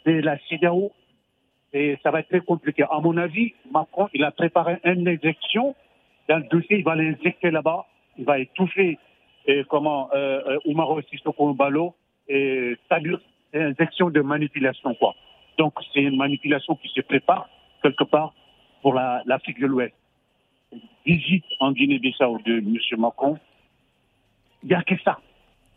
de 0.06 0.12
la 0.12 0.36
CDAO, 0.48 0.92
et 1.74 1.98
ça 2.02 2.10
va 2.10 2.20
être 2.20 2.28
très 2.28 2.40
compliqué. 2.40 2.84
À 2.84 3.00
mon 3.00 3.16
avis, 3.18 3.52
Macron, 3.70 4.08
il 4.14 4.24
a 4.24 4.30
préparé 4.30 4.78
une 4.84 5.06
injection 5.08 5.74
dans 6.28 6.38
le 6.38 6.44
dossier, 6.44 6.78
il 6.78 6.84
va 6.84 6.94
l'injecter 6.94 7.50
là-bas, 7.50 7.84
il 8.16 8.24
va 8.24 8.38
étouffer 8.38 8.96
et 9.46 9.62
comment 9.68 10.08
euh, 10.14 10.40
euh, 10.48 10.58
Oumaro 10.64 11.02
Sissoko 11.02 11.54
et 12.28 12.76
c'est-à-dire 12.88 13.20
c'est 13.52 13.60
injection 13.62 14.08
de 14.08 14.22
manipulation 14.22 14.94
quoi. 14.94 15.14
Donc 15.58 15.74
c'est 15.92 16.00
une 16.00 16.16
manipulation 16.16 16.76
qui 16.76 16.88
se 16.88 17.02
prépare 17.02 17.48
quelque 17.82 18.04
part 18.04 18.32
pour 18.80 18.94
la- 18.94 19.22
l'Afrique 19.26 19.60
de 19.60 19.66
l'Ouest. 19.66 19.92
Visite 21.04 21.44
en 21.60 21.72
Guinée-Bissau 21.72 22.38
de 22.46 22.54
M. 22.58 22.76
Macron, 22.98 23.38
il 24.62 24.70
n'y 24.70 24.74
a 24.74 24.82
que 24.82 24.94
ça. 25.04 25.18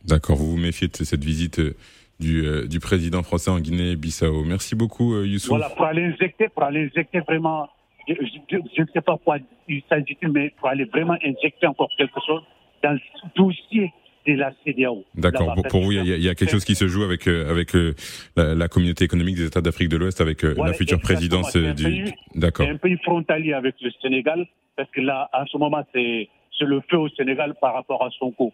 D'accord, 0.06 0.38
vous 0.38 0.52
vous 0.52 0.58
méfiez 0.58 0.88
de 0.88 0.96
cette 0.96 1.24
visite 1.24 1.60
euh, 1.60 1.76
du, 2.20 2.46
euh, 2.46 2.68
du 2.68 2.80
président 2.80 3.24
français 3.24 3.52
en 3.52 3.60
Guinée-Bissau. 3.60 4.44
Merci 4.44 4.76
beaucoup, 4.76 5.14
euh, 5.14 5.26
Youssouf. 5.28 5.50
Voilà, 5.50 5.70
pour 5.70 5.86
aller 5.86 6.04
injecter, 6.06 6.50
pour 6.50 6.64
aller 6.64 6.86
injecter 6.92 7.20
vraiment, 7.22 7.68
je, 8.08 8.14
je- 8.16 8.58
je 8.76 8.82
ne 8.82 8.88
sais 8.94 9.02
pas 9.02 9.18
quoi 9.24 9.38
il 9.68 9.82
s'agit, 9.90 10.18
mais 10.32 10.52
pour 10.58 10.68
aller 10.70 10.86
vraiment 10.86 11.18
injecter 11.24 11.68
encore 11.68 11.90
quelque 11.98 12.20
chose 12.26 12.42
dans 12.84 12.92
le 12.94 13.00
dossier 13.36 13.92
de 14.28 14.34
la 14.34 14.52
CDAO. 14.66 15.06
D'accord. 15.16 15.54
Pour, 15.56 15.64
pour 15.68 15.82
vous, 15.84 15.92
il 15.94 16.06
y, 16.06 16.22
y 16.24 16.30
a 16.30 16.36
quelque 16.36 16.52
chose 16.52 16.66
qui 16.66 16.76
se 16.76 16.88
joue 16.88 17.04
avec 17.04 17.28
euh, 17.28 17.50
avec 17.50 17.76
euh, 17.76 17.94
la, 18.36 18.56
la 18.56 18.68
communauté 18.68 19.06
économique 19.06 19.36
des 19.38 19.46
États 19.48 19.62
d'Afrique 19.62 19.88
de 19.90 19.96
l'Ouest, 19.98 20.20
avec 20.20 20.44
euh, 20.44 20.54
Voilà, 20.56 20.72
la 20.72 20.78
future 20.78 21.00
présidence 21.00 21.56
euh, 21.56 21.74
du. 21.74 22.12
D'accord. 22.36 22.66
C'est 22.66 22.72
un 22.74 22.78
pays 22.78 22.98
frontalier 23.04 23.54
avec 23.54 23.76
le 23.82 23.90
Sénégal, 24.02 24.46
parce 24.76 24.90
que 24.92 25.00
là, 25.02 25.30
à 25.32 25.46
ce 25.50 25.58
moment, 25.58 25.82
c'est 25.94 26.28
c'est 26.60 26.66
le 26.66 26.82
feu 26.90 26.98
au 26.98 27.10
Sénégal 27.10 27.54
par 27.62 27.74
rapport 27.76 28.04
à 28.04 28.10
son 28.20 28.32
coup. 28.32 28.52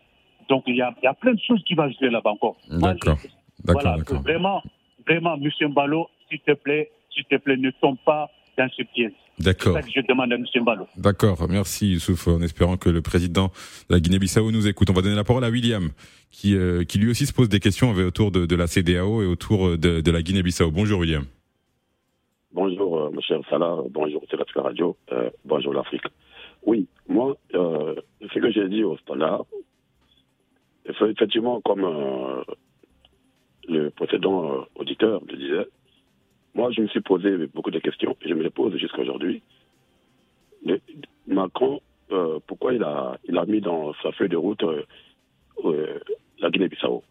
Donc, 0.49 0.63
il 0.67 0.75
y 0.75 0.81
a, 0.81 0.93
il 1.01 1.05
y 1.05 1.07
a 1.07 1.13
plein 1.13 1.33
de 1.33 1.39
choses 1.39 1.63
qui 1.63 1.73
vont 1.73 1.89
se 1.91 1.97
jouer 1.97 2.09
là-bas 2.11 2.31
encore. 2.31 2.57
D'accord. 2.69 3.17
Voilà, 3.65 3.97
d'accord. 3.97 4.21
Vraiment, 4.21 4.61
vraiment, 5.07 5.37
Monsieur 5.37 5.67
Mbalo, 5.67 6.07
s'il 6.29 6.39
te 6.39 6.53
plaît, 6.53 6.91
s'il 7.13 7.25
te 7.25 7.35
plaît, 7.35 7.57
ne 7.57 7.71
tombe 7.81 7.97
pas 8.05 8.29
dans 8.57 8.69
ce 8.75 8.83
piège. 8.83 9.13
D'accord. 9.39 9.75
C'est 9.75 9.81
ça 9.81 9.87
que 9.87 9.93
je 10.01 10.07
demande 10.07 10.31
à 10.31 10.37
Monsieur 10.37 10.61
Mbalo. 10.61 10.87
D'accord, 10.97 11.47
merci 11.49 11.93
Youssouf, 11.93 12.27
en 12.27 12.41
espérant 12.41 12.77
que 12.77 12.89
le 12.89 13.01
président 13.01 13.47
de 13.89 13.95
la 13.95 13.99
Guinée-Bissau 13.99 14.51
nous 14.51 14.67
écoute. 14.67 14.89
On 14.89 14.93
va 14.93 15.01
donner 15.01 15.15
la 15.15 15.23
parole 15.23 15.43
à 15.43 15.49
William, 15.49 15.89
qui, 16.29 16.55
euh, 16.55 16.83
qui 16.83 16.99
lui 16.99 17.09
aussi 17.09 17.25
se 17.25 17.33
pose 17.33 17.49
des 17.49 17.59
questions 17.59 17.91
autour 17.91 18.31
de, 18.31 18.45
de 18.45 18.55
la 18.55 18.67
CDAO 18.67 19.23
et 19.23 19.25
autour 19.25 19.67
euh, 19.67 19.77
de, 19.77 20.01
de 20.01 20.11
la 20.11 20.21
Guinée-Bissau. 20.21 20.69
Bonjour 20.69 20.99
William. 20.99 21.23
Bonjour, 22.53 22.99
euh, 22.99 23.09
mon 23.11 23.21
cher 23.21 23.39
Salah. 23.49 23.77
Bonjour, 23.89 24.21
la 24.31 24.61
Radio. 24.61 24.95
Euh, 25.11 25.29
bonjour, 25.43 25.73
l'Afrique. 25.73 26.03
Oui, 26.65 26.87
moi, 27.07 27.35
euh, 27.55 27.95
ce 28.21 28.39
que 28.39 28.51
j'ai 28.51 28.69
dit 28.69 28.83
au 28.83 28.95
standard, 28.97 29.45
c'est 30.85 31.09
effectivement, 31.09 31.59
comme 31.61 31.83
euh, 31.83 32.43
le 33.67 33.89
précédent 33.89 34.51
euh, 34.51 34.61
auditeur 34.75 35.21
le 35.29 35.37
disait, 35.37 35.67
moi, 36.55 36.71
je 36.71 36.81
me 36.81 36.87
suis 36.87 37.01
posé 37.01 37.47
beaucoup 37.47 37.71
de 37.71 37.79
questions 37.79 38.15
et 38.21 38.29
je 38.29 38.33
me 38.33 38.43
les 38.43 38.49
pose 38.49 38.75
jusqu'à 38.77 39.01
aujourd'hui. 39.01 39.41
Macron, 41.27 41.81
euh, 42.11 42.39
pourquoi 42.45 42.73
il 42.73 42.83
a, 42.83 43.17
mis 43.47 43.61
dans 43.61 43.93
sa 44.03 44.11
feuille 44.11 44.29
de 44.29 44.37
route 44.37 44.63
euh, 44.63 45.99
la 46.39 46.49
Guinée-Bissau? 46.49 47.03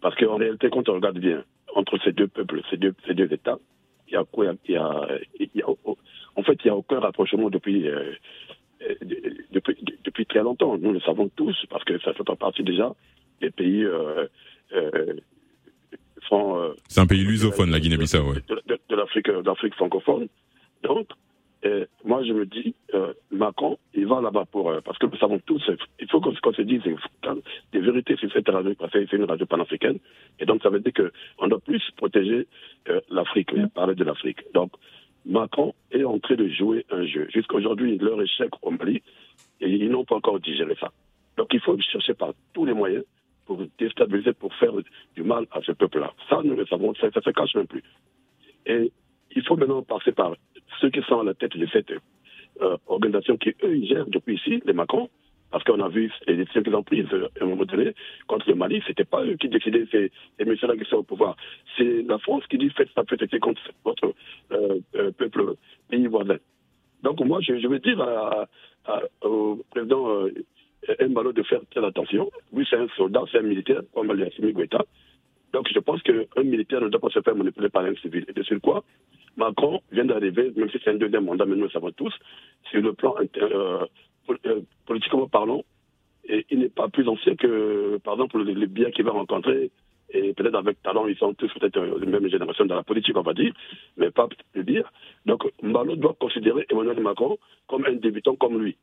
Parce 0.00 0.14
qu'en 0.16 0.36
réalité, 0.36 0.70
quand 0.70 0.88
on 0.88 0.94
regarde 0.94 1.18
bien, 1.18 1.44
entre 1.74 1.98
ces 2.04 2.12
deux 2.12 2.28
peuples, 2.28 2.62
ces 2.70 2.76
deux, 2.76 2.94
États, 3.32 3.58
il 4.08 4.14
y 4.14 4.16
a 4.16 4.20
En 6.36 6.42
fait, 6.42 6.58
il 6.64 6.64
n'y 6.64 6.70
a 6.70 6.76
aucun 6.76 7.00
rapprochement 7.00 7.50
depuis, 7.50 7.86
depuis, 9.52 10.26
très 10.26 10.42
longtemps. 10.42 10.78
Nous 10.78 10.92
le 10.92 11.00
savons 11.00 11.28
tous, 11.28 11.56
parce 11.68 11.84
que 11.84 11.98
ça 12.00 12.14
fait 12.14 12.24
pas 12.24 12.36
partie 12.36 12.62
déjà 12.62 12.94
des 13.40 13.50
pays 13.50 13.86
euh, 16.32 16.70
euh, 16.70 16.74
C'est 16.88 17.00
un 17.00 17.06
pays 17.06 17.24
lusophone, 17.24 17.70
la 17.70 17.80
Guinée-Bissau. 17.80 18.32
ouais. 18.32 18.40
de, 18.48 18.96
l'Afrique 18.96 19.28
l'Afrique 19.28 19.74
francophone. 19.74 20.28
Donc, 20.82 21.08
euh, 21.64 21.84
moi, 22.04 22.22
je 22.24 22.32
me 22.32 22.46
dis, 22.46 22.74
euh, 22.94 23.12
Macron, 23.30 23.76
il 23.94 24.06
va 24.06 24.20
là-bas 24.20 24.44
pour... 24.50 24.70
euh, 24.70 24.80
parce 24.82 24.96
que 24.98 25.06
nous 25.06 25.16
savons 25.18 25.38
tous, 25.44 25.62
euh, 25.68 25.76
il 26.00 26.08
faut 26.08 26.20
qu'on 26.20 26.52
se 26.52 26.62
dise 26.62 26.80
euh, 26.86 27.34
des 27.72 27.80
vérités 27.80 28.16
sur 28.16 28.32
cette 28.32 28.48
radio, 28.48 28.74
parce 28.78 28.92
que 28.92 29.06
c'est 29.06 29.16
une 29.16 29.24
radio 29.24 29.44
panafricaine. 29.44 29.98
Et 30.38 30.46
donc, 30.46 30.62
ça 30.62 30.70
veut 30.70 30.80
dire 30.80 30.92
qu'on 30.94 31.48
doit 31.48 31.60
plus 31.60 31.82
protéger 31.96 32.46
euh, 32.88 33.00
l'Afrique, 33.10 33.50
parler 33.74 33.94
de 33.94 34.04
l'Afrique. 34.04 34.38
Donc, 34.54 34.72
Macron 35.26 35.74
est 35.92 36.04
en 36.04 36.18
train 36.18 36.36
de 36.36 36.48
jouer 36.48 36.86
un 36.90 37.04
jeu. 37.04 37.28
Jusqu'à 37.30 37.56
aujourd'hui, 37.56 37.98
leur 37.98 38.20
échec 38.22 38.48
au 38.62 38.70
Mali, 38.70 39.02
et 39.60 39.68
ils 39.68 39.90
n'ont 39.90 40.06
pas 40.06 40.16
encore 40.16 40.40
digéré 40.40 40.74
ça. 40.80 40.90
Donc, 41.36 41.48
il 41.52 41.60
faut 41.60 41.78
chercher 41.78 42.14
par 42.14 42.32
tous 42.54 42.64
les 42.64 42.72
moyens 42.72 43.04
pour 43.50 43.66
déstabiliser, 43.80 44.32
pour 44.32 44.54
faire 44.54 44.74
du 45.16 45.24
mal 45.24 45.44
à 45.50 45.60
ce 45.62 45.72
peuple-là. 45.72 46.12
Ça, 46.28 46.40
nous 46.44 46.54
le 46.54 46.64
savons, 46.66 46.94
ça 46.94 47.08
ne 47.08 47.20
se 47.20 47.30
cache 47.30 47.56
même 47.56 47.66
plus. 47.66 47.82
Et 48.64 48.92
il 49.34 49.42
faut 49.42 49.56
maintenant 49.56 49.82
passer 49.82 50.12
par 50.12 50.36
ceux 50.80 50.88
qui 50.90 51.02
sont 51.02 51.18
à 51.18 51.24
la 51.24 51.34
tête 51.34 51.56
de 51.56 51.66
cette 51.72 51.90
euh, 51.90 52.76
organisation 52.86 53.36
qui, 53.36 53.48
eux, 53.64 53.76
ils 53.76 53.88
gèrent 53.88 54.06
depuis 54.06 54.36
ici, 54.36 54.62
les 54.64 54.72
Macron, 54.72 55.10
parce 55.50 55.64
qu'on 55.64 55.80
a 55.80 55.88
vu 55.88 56.12
les 56.28 56.36
décisions 56.36 56.62
qu'ils 56.62 56.76
ont 56.76 56.84
prises 56.84 57.12
euh, 57.12 57.26
à 57.40 57.44
un 57.44 57.48
moment 57.48 57.64
donné 57.64 57.92
contre 58.28 58.48
le 58.48 58.54
Mali, 58.54 58.84
c'était 58.86 59.02
pas 59.04 59.24
eux 59.24 59.34
qui 59.34 59.48
décidaient, 59.48 59.84
c'est 59.90 60.12
les 60.38 60.44
messieurs-là 60.44 60.76
qui 60.76 60.88
sont 60.88 60.98
au 60.98 61.02
pouvoir. 61.02 61.36
C'est 61.76 62.02
la 62.02 62.18
France 62.20 62.44
qui 62.48 62.56
dit 62.56 62.70
faites 62.70 62.90
ça, 62.94 63.02
faites 63.02 63.36
contre 63.40 63.62
votre 63.84 64.14
euh, 64.52 65.10
peuple, 65.18 65.56
pays 65.88 66.06
voisin. 66.06 66.38
Donc 67.02 67.18
moi, 67.18 67.40
je, 67.40 67.66
veux 67.66 67.80
dire 67.80 67.98
au 69.22 69.58
président 69.72 70.28
euh, 70.88 71.08
Mbalo 71.08 71.32
de 71.32 71.42
faire 71.42 71.60
très 71.70 71.84
attention. 71.84 72.30
Oui, 72.52 72.66
c'est 72.68 72.76
un 72.76 72.88
soldat, 72.96 73.22
c'est 73.30 73.38
un 73.38 73.42
militaire, 73.42 73.82
comme 73.94 74.10
Assimi 74.10 74.52
Goïta. 74.52 74.84
Donc 75.52 75.68
je 75.72 75.78
pense 75.80 76.02
qu'un 76.02 76.42
militaire 76.42 76.80
ne 76.80 76.88
doit 76.88 77.00
pas 77.00 77.10
se 77.10 77.20
faire 77.20 77.34
manipuler 77.34 77.68
par 77.68 77.84
un 77.84 77.94
civil. 77.96 78.24
Et 78.28 78.32
de 78.32 78.42
sur 78.42 78.60
quoi 78.60 78.84
Macron 79.36 79.80
vient 79.92 80.04
d'arriver, 80.04 80.52
même 80.56 80.70
si 80.70 80.78
c'est 80.82 80.90
un 80.90 80.94
deuxième 80.94 81.24
mandat, 81.24 81.44
mais 81.46 81.56
nous 81.56 81.64
le 81.64 81.70
savons 81.70 81.90
tous, 81.92 82.12
sur 82.70 82.82
le 82.82 82.92
plan 82.92 83.14
euh, 83.18 83.86
euh, 84.46 84.60
politiquement 84.86 85.28
parlant, 85.28 85.62
et 86.28 86.46
il 86.50 86.60
n'est 86.60 86.68
pas 86.68 86.88
plus 86.88 87.08
ancien 87.08 87.34
que, 87.36 87.98
par 88.04 88.14
exemple, 88.14 88.42
les, 88.42 88.66
biens 88.66 88.90
qu'il 88.90 89.04
va 89.04 89.12
rencontrer, 89.12 89.70
et 90.12 90.34
peut-être 90.34 90.56
avec 90.56 90.82
talent, 90.82 91.06
ils 91.06 91.16
sont 91.16 91.34
tous 91.34 91.52
peut-être 91.54 91.78
euh, 91.78 91.98
de 91.98 92.04
la 92.04 92.20
même 92.20 92.28
génération 92.28 92.64
dans 92.66 92.74
la 92.74 92.82
politique, 92.82 93.16
on 93.16 93.22
va 93.22 93.32
dire, 93.32 93.52
mais 93.96 94.10
pas 94.10 94.28
le 94.54 94.64
dire. 94.64 94.90
Donc, 95.26 95.44
Mbalo 95.62 95.96
doit 95.96 96.16
considérer 96.18 96.66
Emmanuel 96.68 97.00
Macron 97.00 97.38
comme 97.68 97.84
un 97.86 97.92
débutant 97.92 98.34
comme 98.34 98.60
lui. 98.60 98.76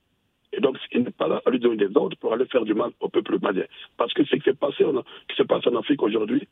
Et 0.54 0.62
donc, 0.62 0.78
il 0.92 1.04
n'est 1.04 1.12
pas 1.12 1.28
là 1.28 1.42
à 1.46 1.50
lui 1.50 1.60
donner 1.60 1.88
des 1.88 1.96
ordres 1.96 2.18
pour 2.18 2.34
aller 2.34 2.46
faire 2.46 2.64
du 2.64 2.74
mal 2.74 2.92
au 3.00 3.10
peuple 3.10 3.38
malien. 3.42 3.66
Parce 3.98 4.14
que 4.14 4.24
ce 4.24 4.36
qui 4.36 4.50
se 4.50 5.44
passe 5.44 5.68
en 5.68 5.76
Afrique 5.76 6.02
aujourd'hui, 6.02 6.48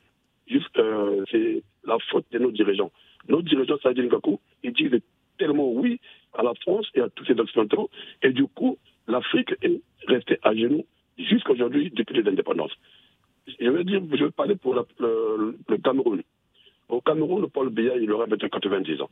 euh, 0.77 1.23
c'est 1.31 1.63
la 1.85 1.97
faute 2.11 2.25
de 2.31 2.39
nos 2.39 2.51
dirigeants. 2.51 2.91
Nos 3.27 3.41
dirigeants, 3.41 3.77
Sadie 3.81 4.01
Ngakou, 4.01 4.39
ils 4.63 4.73
disent 4.73 4.99
tellement 5.37 5.71
oui 5.71 5.99
à 6.33 6.43
la 6.43 6.53
France 6.61 6.87
et 6.93 7.01
à 7.01 7.09
tous 7.09 7.25
ces 7.25 7.39
occidentaux. 7.39 7.89
Et 8.21 8.31
du 8.31 8.45
coup, 8.47 8.77
l'Afrique 9.07 9.53
est 9.61 9.81
restée 10.07 10.37
à 10.43 10.53
genoux 10.53 10.85
jusqu'à 11.17 11.51
aujourd'hui 11.51 11.91
depuis 11.91 12.21
les 12.21 12.29
indépendances. 12.29 12.75
Je 13.59 13.69
veux 13.69 13.83
dire, 13.83 14.01
je 14.11 14.25
vais 14.25 14.31
parler 14.31 14.55
pour 14.55 14.75
le, 14.75 15.77
Cameroun. 15.83 16.21
Au 16.89 17.01
Cameroun, 17.01 17.47
Paul 17.49 17.69
Biya, 17.69 17.97
il 17.97 18.11
aurait 18.11 18.27
peut-être 18.27 18.47
90 18.59 19.01
ans. 19.01 19.09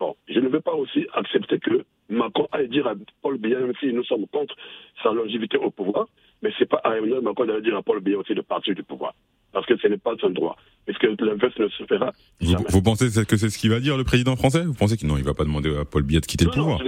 Bon, 0.00 0.14
je 0.28 0.38
ne 0.38 0.48
veux 0.48 0.60
pas 0.60 0.74
aussi 0.74 1.06
accepter 1.12 1.58
que 1.58 1.84
Macron 2.08 2.46
aille 2.52 2.68
dire 2.68 2.86
à 2.86 2.94
Paul 3.20 3.38
Biya, 3.38 3.58
même 3.58 3.72
si 3.80 3.92
nous 3.92 4.04
sommes 4.04 4.26
contre 4.28 4.54
sa 5.02 5.12
longévité 5.12 5.56
au 5.56 5.70
pouvoir, 5.70 6.06
mais 6.42 6.52
c'est 6.58 6.68
pas 6.68 6.80
à 6.84 6.96
Emmanuel 6.96 7.20
Macron 7.20 7.46
d'aller 7.46 7.62
dire 7.62 7.76
à 7.76 7.82
Paul 7.82 8.00
Biya 8.00 8.18
aussi 8.18 8.34
de 8.34 8.40
partir 8.40 8.74
du 8.74 8.82
pouvoir. 8.82 9.14
Parce 9.52 9.66
que 9.66 9.76
ce 9.76 9.88
n'est 9.88 9.98
pas 9.98 10.14
son 10.20 10.30
droit. 10.30 10.56
Puisque 10.86 11.02
l'inverse 11.20 11.58
ne 11.58 11.68
se 11.68 11.84
fera 11.84 12.12
Vous, 12.40 12.54
vous 12.68 12.82
pensez 12.82 13.06
que 13.24 13.36
c'est 13.36 13.50
ce 13.50 13.58
qu'il 13.58 13.70
va 13.70 13.80
dire 13.80 13.96
le 13.96 14.04
président 14.04 14.36
français? 14.36 14.62
Vous 14.64 14.74
pensez 14.74 14.96
qu'il 14.96 15.08
non, 15.08 15.16
il 15.16 15.24
va 15.24 15.34
pas 15.34 15.44
demander 15.44 15.76
à 15.76 15.84
Paul 15.84 16.02
Biya 16.02 16.20
de 16.20 16.26
quitter 16.26 16.44
le 16.44 16.50
pouvoir? 16.50 16.80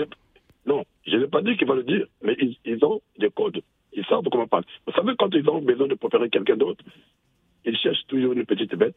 Non, 0.67 0.85
je 1.07 1.17
n'ai 1.17 1.27
pas 1.27 1.43
dit 1.43 1.57
qu'il 1.57 1.67
va 1.67 1.75
le 1.75 1.85
dire, 1.85 2.07
mais 2.23 2.37
ils, 2.39 2.57
ils 2.65 2.85
ont 2.85 3.01
des 3.19 3.31
codes. 3.31 3.61
Ils 3.93 4.05
savent 4.05 4.23
comment 4.31 4.47
parler. 4.47 4.67
Vous 4.87 4.93
savez, 4.93 5.13
quand 5.19 5.35
ils 5.35 5.49
ont 5.49 5.61
besoin 5.61 5.89
de 5.89 5.95
préparer 5.95 6.31
quelqu'un 6.31 6.57
d'autre, 6.57 6.85
ils 7.65 7.77
cherchent 7.77 8.07
toujours 8.07 8.35
une 8.35 8.47
petite 8.47 8.75
bête 8.77 8.97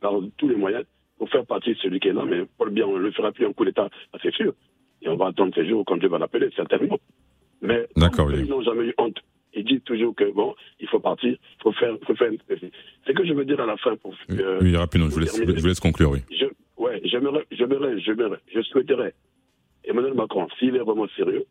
par 0.00 0.12
tous 0.36 0.48
les 0.48 0.56
moyens 0.56 0.84
pour 1.24 1.30
faire 1.30 1.46
partie 1.46 1.70
de 1.72 1.78
celui 1.78 2.00
qui 2.00 2.08
est 2.08 2.12
là. 2.12 2.24
Mais 2.26 2.44
Paul 2.58 2.68
Biya, 2.70 2.86
on 2.86 2.98
ne 2.98 2.98
le 2.98 3.10
fera 3.12 3.32
plus 3.32 3.46
un 3.46 3.52
coup 3.54 3.64
d'État, 3.64 3.88
c'est 4.22 4.32
sûr. 4.34 4.52
Et 5.00 5.08
on 5.08 5.16
va 5.16 5.28
attendre 5.28 5.54
ces 5.54 5.66
jours 5.66 5.82
quand 5.86 5.96
Dieu 5.96 6.08
va 6.08 6.18
l'appeler, 6.18 6.50
certainement. 6.54 6.98
Mais 7.62 7.86
ils 8.42 8.50
n'ont 8.50 8.60
jamais 8.62 8.84
eu 8.88 8.94
honte. 8.98 9.18
Ils 9.54 9.64
disent 9.64 9.82
toujours 9.84 10.14
que 10.14 10.30
bon, 10.32 10.54
il 10.80 10.88
faut 10.88 11.00
partir, 11.00 11.30
il 11.32 11.62
faut 11.62 11.72
faire, 11.72 11.96
faut 12.06 12.14
faire. 12.14 12.30
Ce 13.06 13.12
que 13.12 13.24
je 13.24 13.32
veux 13.32 13.46
dire 13.46 13.58
à 13.60 13.64
la 13.64 13.76
fin 13.78 13.96
pour. 13.96 14.14
euh, 14.32 14.58
Oui, 14.60 14.76
rapidement, 14.76 15.08
je 15.08 15.14
vous 15.14 15.20
laisse, 15.20 15.34
je 15.42 15.60
vous 15.60 15.66
laisse 15.66 15.80
conclure, 15.80 16.10
oui. 16.10 16.18
je, 16.30 16.44
ouais, 16.76 17.00
j'aimerais, 17.04 17.46
j'aimerais, 17.52 17.98
j'aimerais, 18.00 18.38
je 18.54 18.60
souhaiterais, 18.62 19.14
Emmanuel 19.84 20.12
Macron, 20.14 20.46
s'il 20.58 20.76
est 20.76 20.80
vraiment 20.80 21.06
sérieux, 21.16 21.44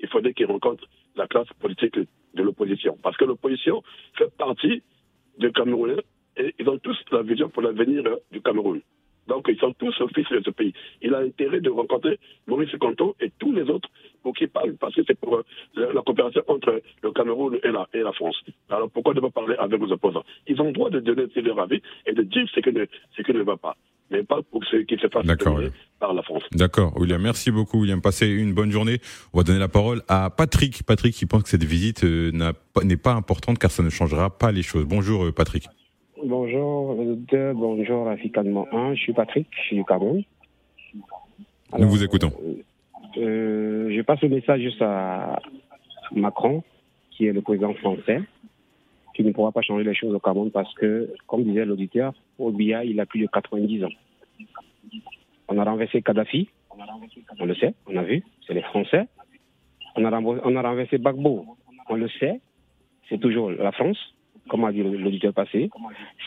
il 0.00 0.08
faudrait 0.08 0.32
qu'il 0.32 0.46
rencontre 0.46 0.84
la 1.14 1.28
classe 1.28 1.48
politique 1.60 1.96
de 1.98 2.42
l'opposition. 2.42 2.96
Parce 3.00 3.16
que 3.16 3.26
l'opposition 3.26 3.82
fait 4.18 4.34
partie 4.36 4.82
des 5.38 5.52
Camerounais 5.52 6.02
et 6.36 6.54
ils 6.58 6.68
ont 6.68 6.78
tous 6.78 6.96
la 7.12 7.22
vision 7.22 7.48
pour 7.50 7.62
l'avenir 7.62 8.02
du 8.32 8.40
Cameroun. 8.40 8.80
Donc, 9.30 9.46
ils 9.48 9.58
sont 9.58 9.72
tous 9.78 9.94
fils 10.12 10.28
de 10.28 10.42
ce 10.44 10.50
pays. 10.50 10.74
Il 11.00 11.14
a 11.14 11.18
intérêt 11.18 11.60
de 11.60 11.70
rencontrer 11.70 12.18
Maurice 12.48 12.76
Canton 12.80 13.14
et 13.20 13.30
tous 13.38 13.52
les 13.52 13.62
autres 13.70 13.88
pour 14.24 14.34
qu'ils 14.34 14.48
parlent, 14.48 14.74
parce 14.74 14.92
que 14.92 15.02
c'est 15.06 15.18
pour 15.18 15.36
euh, 15.36 15.44
la, 15.76 16.02
coopération 16.02 16.42
entre 16.48 16.82
le 17.00 17.12
Cameroun 17.12 17.56
et 17.62 17.70
la, 17.70 17.88
et 17.94 18.00
la 18.00 18.12
France. 18.12 18.36
Alors, 18.68 18.90
pourquoi 18.90 19.14
ne 19.14 19.20
pas 19.20 19.30
parler 19.30 19.54
avec 19.56 19.80
les 19.80 19.92
opposants? 19.92 20.24
Ils 20.48 20.60
ont 20.60 20.66
le 20.66 20.72
droit 20.72 20.90
de 20.90 20.98
donner 20.98 21.26
leur 21.36 21.60
avis 21.60 21.80
et 22.06 22.12
de 22.12 22.22
dire 22.22 22.44
ce 22.52 22.58
qui 22.58 22.72
ne, 22.72 22.84
ce 23.16 23.22
qui 23.22 23.32
ne 23.32 23.42
va 23.42 23.56
pas, 23.56 23.76
mais 24.10 24.24
pas 24.24 24.42
pour 24.50 24.64
ce 24.64 24.78
qui 24.78 24.96
se 24.96 25.06
passe 25.06 25.24
par 26.00 26.12
la 26.12 26.22
France. 26.22 26.42
D'accord, 26.50 26.92
William. 26.96 27.22
Merci 27.22 27.52
beaucoup, 27.52 27.80
William. 27.82 28.02
Passez 28.02 28.26
une 28.26 28.52
bonne 28.52 28.72
journée. 28.72 28.98
On 29.32 29.38
va 29.38 29.44
donner 29.44 29.60
la 29.60 29.68
parole 29.68 30.02
à 30.08 30.30
Patrick. 30.30 30.82
Patrick 30.82 31.14
qui 31.14 31.26
pense 31.26 31.44
que 31.44 31.50
cette 31.50 31.62
visite 31.62 32.02
euh, 32.02 32.32
n'est 32.82 32.96
pas 32.96 33.12
importante 33.12 33.60
car 33.60 33.70
ça 33.70 33.84
ne 33.84 33.90
changera 33.90 34.36
pas 34.36 34.50
les 34.50 34.62
choses. 34.62 34.86
Bonjour, 34.86 35.26
euh, 35.26 35.32
Patrick. 35.32 35.68
Bonjour, 36.22 36.96
deux, 37.30 37.54
bonjour, 37.54 38.06
Allemand 38.34 38.66
1. 38.72 38.94
Je 38.94 39.00
suis 39.00 39.12
Patrick, 39.14 39.46
je 39.52 39.60
suis 39.62 39.76
du 39.76 39.84
Cameroun. 39.84 40.22
Nous 41.78 41.88
vous 41.88 42.04
écoutons. 42.04 42.30
Euh, 43.16 43.90
je 43.90 44.02
passe 44.02 44.20
le 44.20 44.28
message 44.28 44.60
juste 44.60 44.82
à 44.82 45.40
Macron, 46.12 46.62
qui 47.10 47.26
est 47.26 47.32
le 47.32 47.40
président 47.40 47.72
français, 47.74 48.20
qui 49.14 49.24
ne 49.24 49.32
pourra 49.32 49.50
pas 49.50 49.62
changer 49.62 49.84
les 49.84 49.94
choses 49.94 50.14
au 50.14 50.18
Cameroun 50.18 50.50
parce 50.50 50.72
que, 50.74 51.10
comme 51.26 51.44
disait 51.44 51.64
l'auditeur, 51.64 52.12
au 52.38 52.50
BIA, 52.50 52.84
il 52.84 53.00
a 53.00 53.06
plus 53.06 53.20
de 53.20 53.26
90 53.26 53.84
ans. 53.84 53.88
On 55.48 55.56
a 55.56 55.64
renversé 55.64 56.02
Kadhafi, 56.02 56.50
on 57.38 57.46
le 57.46 57.54
sait, 57.54 57.74
on 57.86 57.96
a 57.96 58.02
vu, 58.02 58.22
c'est 58.46 58.52
les 58.52 58.62
Français. 58.62 59.06
On 59.96 60.04
a, 60.04 60.20
on 60.20 60.56
a 60.56 60.62
renversé 60.62 60.98
Bagbo, 60.98 61.46
on 61.88 61.94
le 61.94 62.08
sait, 62.08 62.40
c'est 63.08 63.18
toujours 63.18 63.50
la 63.50 63.72
France 63.72 63.98
comme 64.50 64.64
a 64.64 64.72
dit 64.72 64.82
l'auditeur 64.82 65.32
passé. 65.32 65.70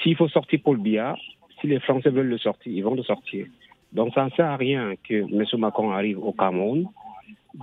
S'il 0.02 0.16
faut 0.16 0.30
sortir 0.30 0.62
pour 0.64 0.74
le 0.74 0.80
BIA, 0.80 1.16
si 1.60 1.68
les 1.68 1.80
Français 1.80 2.10
veulent 2.10 2.28
le 2.28 2.38
sortir, 2.38 2.72
ils 2.74 2.84
vont 2.84 2.96
le 2.96 3.04
sortir. 3.04 3.46
Donc 3.92 4.14
ça 4.14 4.26
ne 4.26 4.30
sert 4.32 4.48
à 4.48 4.58
rien 4.58 4.94
que 5.08 5.14
M. 5.14 5.44
Macron 5.60 5.92
arrive 5.92 6.18
au 6.24 6.32
Cameroun 6.32 6.88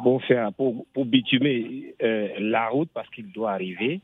pour, 0.03 0.23
faire, 0.25 0.53
pour, 0.53 0.87
pour 0.93 1.05
bitumer 1.07 1.95
euh, 2.03 2.29
la 2.39 2.69
route 2.69 2.91
parce 2.95 3.09
qu'il 3.11 3.33
doit 3.33 3.53
arriver 3.53 4.01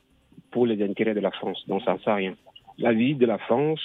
pour 0.51 0.67
les 0.67 0.83
intérêts 0.83 1.15
de 1.15 1.21
la 1.21 1.31
France. 1.31 1.63
Donc 1.69 1.83
ça 1.83 1.93
ne 1.93 1.99
sert 1.99 2.15
à 2.15 2.17
rien. 2.17 2.35
La 2.79 2.93
vie 2.93 3.15
de 3.15 3.27
la 3.27 3.39
France 3.39 3.81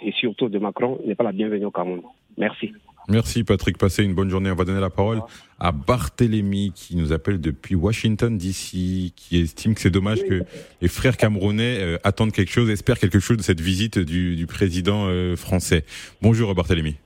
et 0.00 0.12
surtout 0.12 0.48
de 0.48 0.58
Macron 0.58 0.98
n'est 1.04 1.14
pas 1.14 1.24
la 1.24 1.32
bienvenue 1.32 1.66
au 1.66 1.70
Cameroun. 1.70 2.02
Merci. 2.38 2.72
Merci 3.08 3.44
Patrick, 3.44 3.78
passez 3.78 4.04
une 4.04 4.14
bonne 4.14 4.28
journée. 4.28 4.50
On 4.50 4.54
va 4.54 4.64
donner 4.64 4.80
la 4.80 4.90
parole 4.90 5.22
à 5.58 5.72
Barthélémy 5.72 6.72
qui 6.74 6.96
nous 6.96 7.12
appelle 7.12 7.40
depuis 7.40 7.74
Washington 7.74 8.36
DC, 8.36 9.12
qui 9.14 9.40
estime 9.40 9.74
que 9.74 9.80
c'est 9.80 9.90
dommage 9.90 10.22
que 10.24 10.42
les 10.80 10.88
frères 10.88 11.16
camerounais 11.16 11.78
euh, 11.80 11.98
attendent 12.04 12.32
quelque 12.32 12.52
chose, 12.52 12.70
espèrent 12.70 12.98
quelque 12.98 13.20
chose 13.20 13.36
de 13.36 13.42
cette 13.42 13.60
visite 13.60 13.98
du, 13.98 14.36
du 14.36 14.46
président 14.46 15.06
euh, 15.06 15.36
français. 15.36 15.84
Bonjour 16.20 16.54
Barthélémy. 16.54 16.96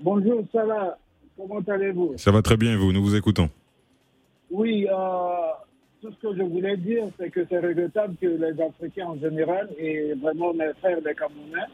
Bonjour, 0.00 0.44
ça 0.52 0.64
va 0.64 0.98
Comment 1.36 1.60
allez-vous? 1.66 2.14
Ça 2.16 2.30
va 2.30 2.42
très 2.42 2.56
bien 2.56 2.76
vous, 2.76 2.92
nous 2.92 3.02
vous 3.02 3.16
écoutons. 3.16 3.48
Oui, 4.50 4.86
euh, 4.86 4.94
tout 6.02 6.12
ce 6.12 6.28
que 6.28 6.36
je 6.36 6.42
voulais 6.42 6.76
dire, 6.76 7.04
c'est 7.18 7.30
que 7.30 7.44
c'est 7.48 7.58
regrettable 7.58 8.16
que 8.20 8.26
les 8.26 8.62
Africains 8.62 9.06
en 9.06 9.18
général 9.18 9.70
et 9.78 10.12
vraiment 10.14 10.52
mes 10.52 10.72
frères 10.80 10.98
les 11.04 11.14
Camerounais 11.14 11.66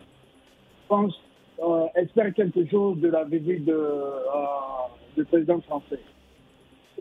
pensent 0.89 1.21
euh, 1.61 1.87
espère 1.97 2.33
quelque 2.35 2.67
chose 2.69 3.01
de 3.01 3.09
la 3.09 3.25
visite 3.25 3.69
euh, 3.69 4.21
du 5.17 5.25
président 5.25 5.61
français. 5.63 5.99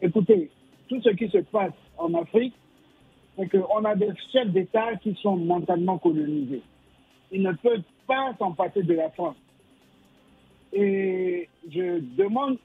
Écoutez, 0.01 0.49
tout 0.87 1.01
ce 1.01 1.09
qui 1.09 1.29
se 1.29 1.39
passe 1.39 1.73
en 1.97 2.13
Afrique, 2.15 2.53
c'est 3.35 3.47
qu'on 3.49 3.85
a 3.85 3.95
des 3.95 4.09
chefs 4.31 4.49
d'État 4.49 4.95
qui 4.95 5.15
sont 5.21 5.35
mentalement 5.35 5.97
colonisés. 5.97 6.61
Ils 7.31 7.43
ne 7.43 7.51
peuvent 7.53 7.83
pas 8.07 8.33
s'en 8.39 8.53
passer 8.53 8.81
de 8.81 8.93
la 8.93 9.09
France. 9.11 9.35
Et 10.73 11.47
je 11.69 11.99
demande 12.17 12.57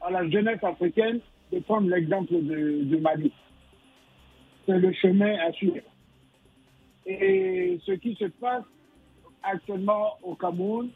à 0.00 0.10
la 0.10 0.28
jeunesse 0.28 0.62
africaine 0.62 1.20
de 1.52 1.58
prendre 1.60 1.88
l'exemple 1.88 2.34
du 2.34 2.98
Mali. 2.98 3.32
C'est 4.66 4.78
le 4.78 4.92
chemin 4.92 5.34
à 5.40 5.52
suivre. 5.52 5.78
Et 7.04 7.80
ce 7.84 7.92
qui 7.92 8.14
se 8.14 8.26
passe 8.26 8.64
actuellement 9.42 10.18
au 10.22 10.34
Cameroun, 10.34 10.90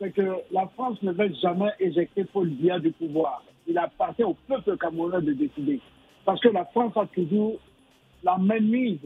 c'est 0.00 0.12
que 0.12 0.36
la 0.50 0.66
France 0.68 1.00
ne 1.02 1.12
va 1.12 1.30
jamais 1.34 1.70
éjecter 1.78 2.24
Paul 2.24 2.48
Biya 2.48 2.78
du 2.78 2.90
pouvoir. 2.92 3.44
Il 3.66 3.76
appartient 3.76 4.24
au 4.24 4.34
peuple 4.48 4.76
camerounais 4.78 5.20
de 5.20 5.32
décider. 5.34 5.78
Parce 6.24 6.40
que 6.40 6.48
la 6.48 6.64
France 6.66 6.96
a 6.96 7.06
toujours 7.06 7.58
la 8.22 8.38
main 8.38 8.60
mise 8.60 8.98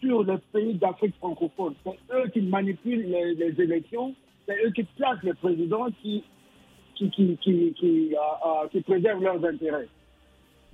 sur 0.00 0.24
les 0.24 0.38
pays 0.52 0.74
d'Afrique 0.74 1.14
francophone. 1.16 1.74
C'est 1.84 2.14
eux 2.14 2.28
qui 2.32 2.40
manipulent 2.42 3.08
les, 3.08 3.60
élections, 3.60 4.14
c'est 4.46 4.64
eux 4.64 4.70
qui 4.70 4.82
placent 4.82 5.22
les 5.22 5.34
présidents 5.34 5.86
qui, 6.02 6.24
qui, 6.96 7.08
qui, 7.10 7.38
qui, 7.40 7.72
qui, 7.78 8.16
euh, 8.16 8.66
euh, 8.74 8.80
préservent 8.82 9.22
leurs 9.22 9.44
intérêts. 9.44 9.88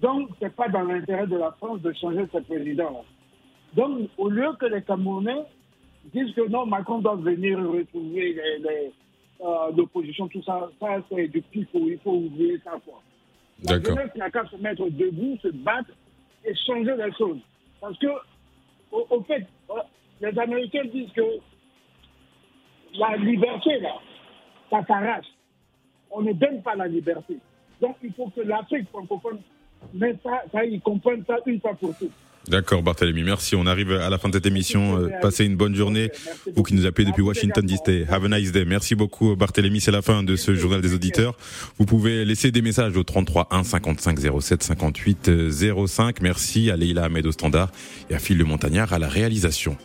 Donc, 0.00 0.30
ce 0.38 0.44
n'est 0.44 0.50
pas 0.50 0.68
dans 0.68 0.84
l'intérêt 0.84 1.26
de 1.26 1.36
la 1.36 1.52
France 1.52 1.82
de 1.82 1.92
changer 1.92 2.24
ce 2.32 2.38
président-là. 2.38 3.02
Donc, 3.74 4.08
au 4.16 4.30
lieu 4.30 4.48
que 4.58 4.66
les 4.66 4.80
Camerounais 4.82 5.44
disent 6.14 6.32
que 6.34 6.48
non, 6.48 6.64
Macron 6.64 7.00
doit 7.00 7.16
venir 7.16 7.58
retrouver 7.58 8.32
les, 8.32 8.92
euh, 9.40 9.70
l'opposition, 9.76 10.28
tout 10.28 10.42
ça, 10.42 10.68
ça 10.80 11.02
c'est 11.08 11.28
du 11.28 11.42
pif, 11.42 11.68
il 11.74 11.98
faut 12.02 12.14
oublier 12.14 12.58
ça. 12.64 12.72
Quoi. 12.84 13.00
La 13.64 13.80
jeunesse 13.80 14.14
n'a 14.16 14.30
qu'à 14.30 14.46
se 14.46 14.56
mettre 14.56 14.88
debout, 14.88 15.38
se 15.42 15.48
battre 15.48 15.90
et 16.44 16.54
changer 16.66 16.96
les 16.96 17.12
choses. 17.12 17.40
Parce 17.80 17.98
que, 17.98 18.06
au, 18.90 19.22
fait, 19.22 19.46
euh, 19.70 19.74
les 20.20 20.38
Américains 20.38 20.84
disent 20.92 21.12
que 21.12 21.22
la 22.94 23.16
liberté, 23.16 23.78
là, 23.80 23.94
ça 24.70 24.84
s'arrache. 24.86 25.26
On 26.10 26.22
ne 26.22 26.32
donne 26.32 26.62
pas 26.62 26.74
la 26.74 26.86
liberté. 26.86 27.38
Donc, 27.80 27.96
il 28.02 28.12
faut 28.14 28.28
que 28.30 28.40
l'Afrique 28.40 28.88
francophone 28.88 29.40
mette 29.94 30.20
ça, 30.22 30.42
ça, 30.50 30.64
ils 30.64 30.80
comprennent 30.80 31.24
ça 31.26 31.36
une 31.46 31.60
fois 31.60 31.74
pour 31.74 31.96
toutes. 31.96 32.10
D'accord, 32.48 32.82
Barthélemy, 32.82 33.22
merci. 33.22 33.56
On 33.56 33.66
arrive 33.66 33.92
à 33.92 34.08
la 34.10 34.18
fin 34.18 34.28
de 34.28 34.34
cette 34.34 34.46
émission. 34.46 34.98
Euh, 34.98 35.08
passez 35.20 35.44
une 35.44 35.56
bonne 35.56 35.74
journée. 35.74 36.10
Vous 36.54 36.62
qui 36.62 36.74
nous 36.74 36.86
appelez 36.86 37.06
depuis 37.06 37.22
Washington 37.22 37.64
DC. 37.64 38.06
Have 38.08 38.24
a 38.24 38.28
nice 38.28 38.52
day. 38.52 38.64
Merci 38.64 38.94
beaucoup, 38.94 39.36
Barthélemy. 39.36 39.80
C'est 39.80 39.90
la 39.90 40.02
fin 40.02 40.22
de 40.22 40.36
ce 40.36 40.54
journal 40.54 40.80
des 40.80 40.94
auditeurs. 40.94 41.36
Vous 41.78 41.86
pouvez 41.86 42.24
laisser 42.24 42.50
des 42.50 42.62
messages 42.62 42.96
au 42.96 43.04
33 43.04 43.48
1 43.50 43.64
55 43.64 44.18
07 44.40 44.62
58 44.62 45.30
05. 45.86 46.22
Merci 46.22 46.70
à 46.70 46.76
Leila 46.76 47.04
Ahmed 47.04 47.26
au 47.26 47.32
standard 47.32 47.70
et 48.10 48.14
à 48.14 48.18
Phil 48.18 48.38
Le 48.38 48.44
Montagnard 48.44 48.92
à 48.92 48.98
la 48.98 49.08
réalisation. 49.08 49.76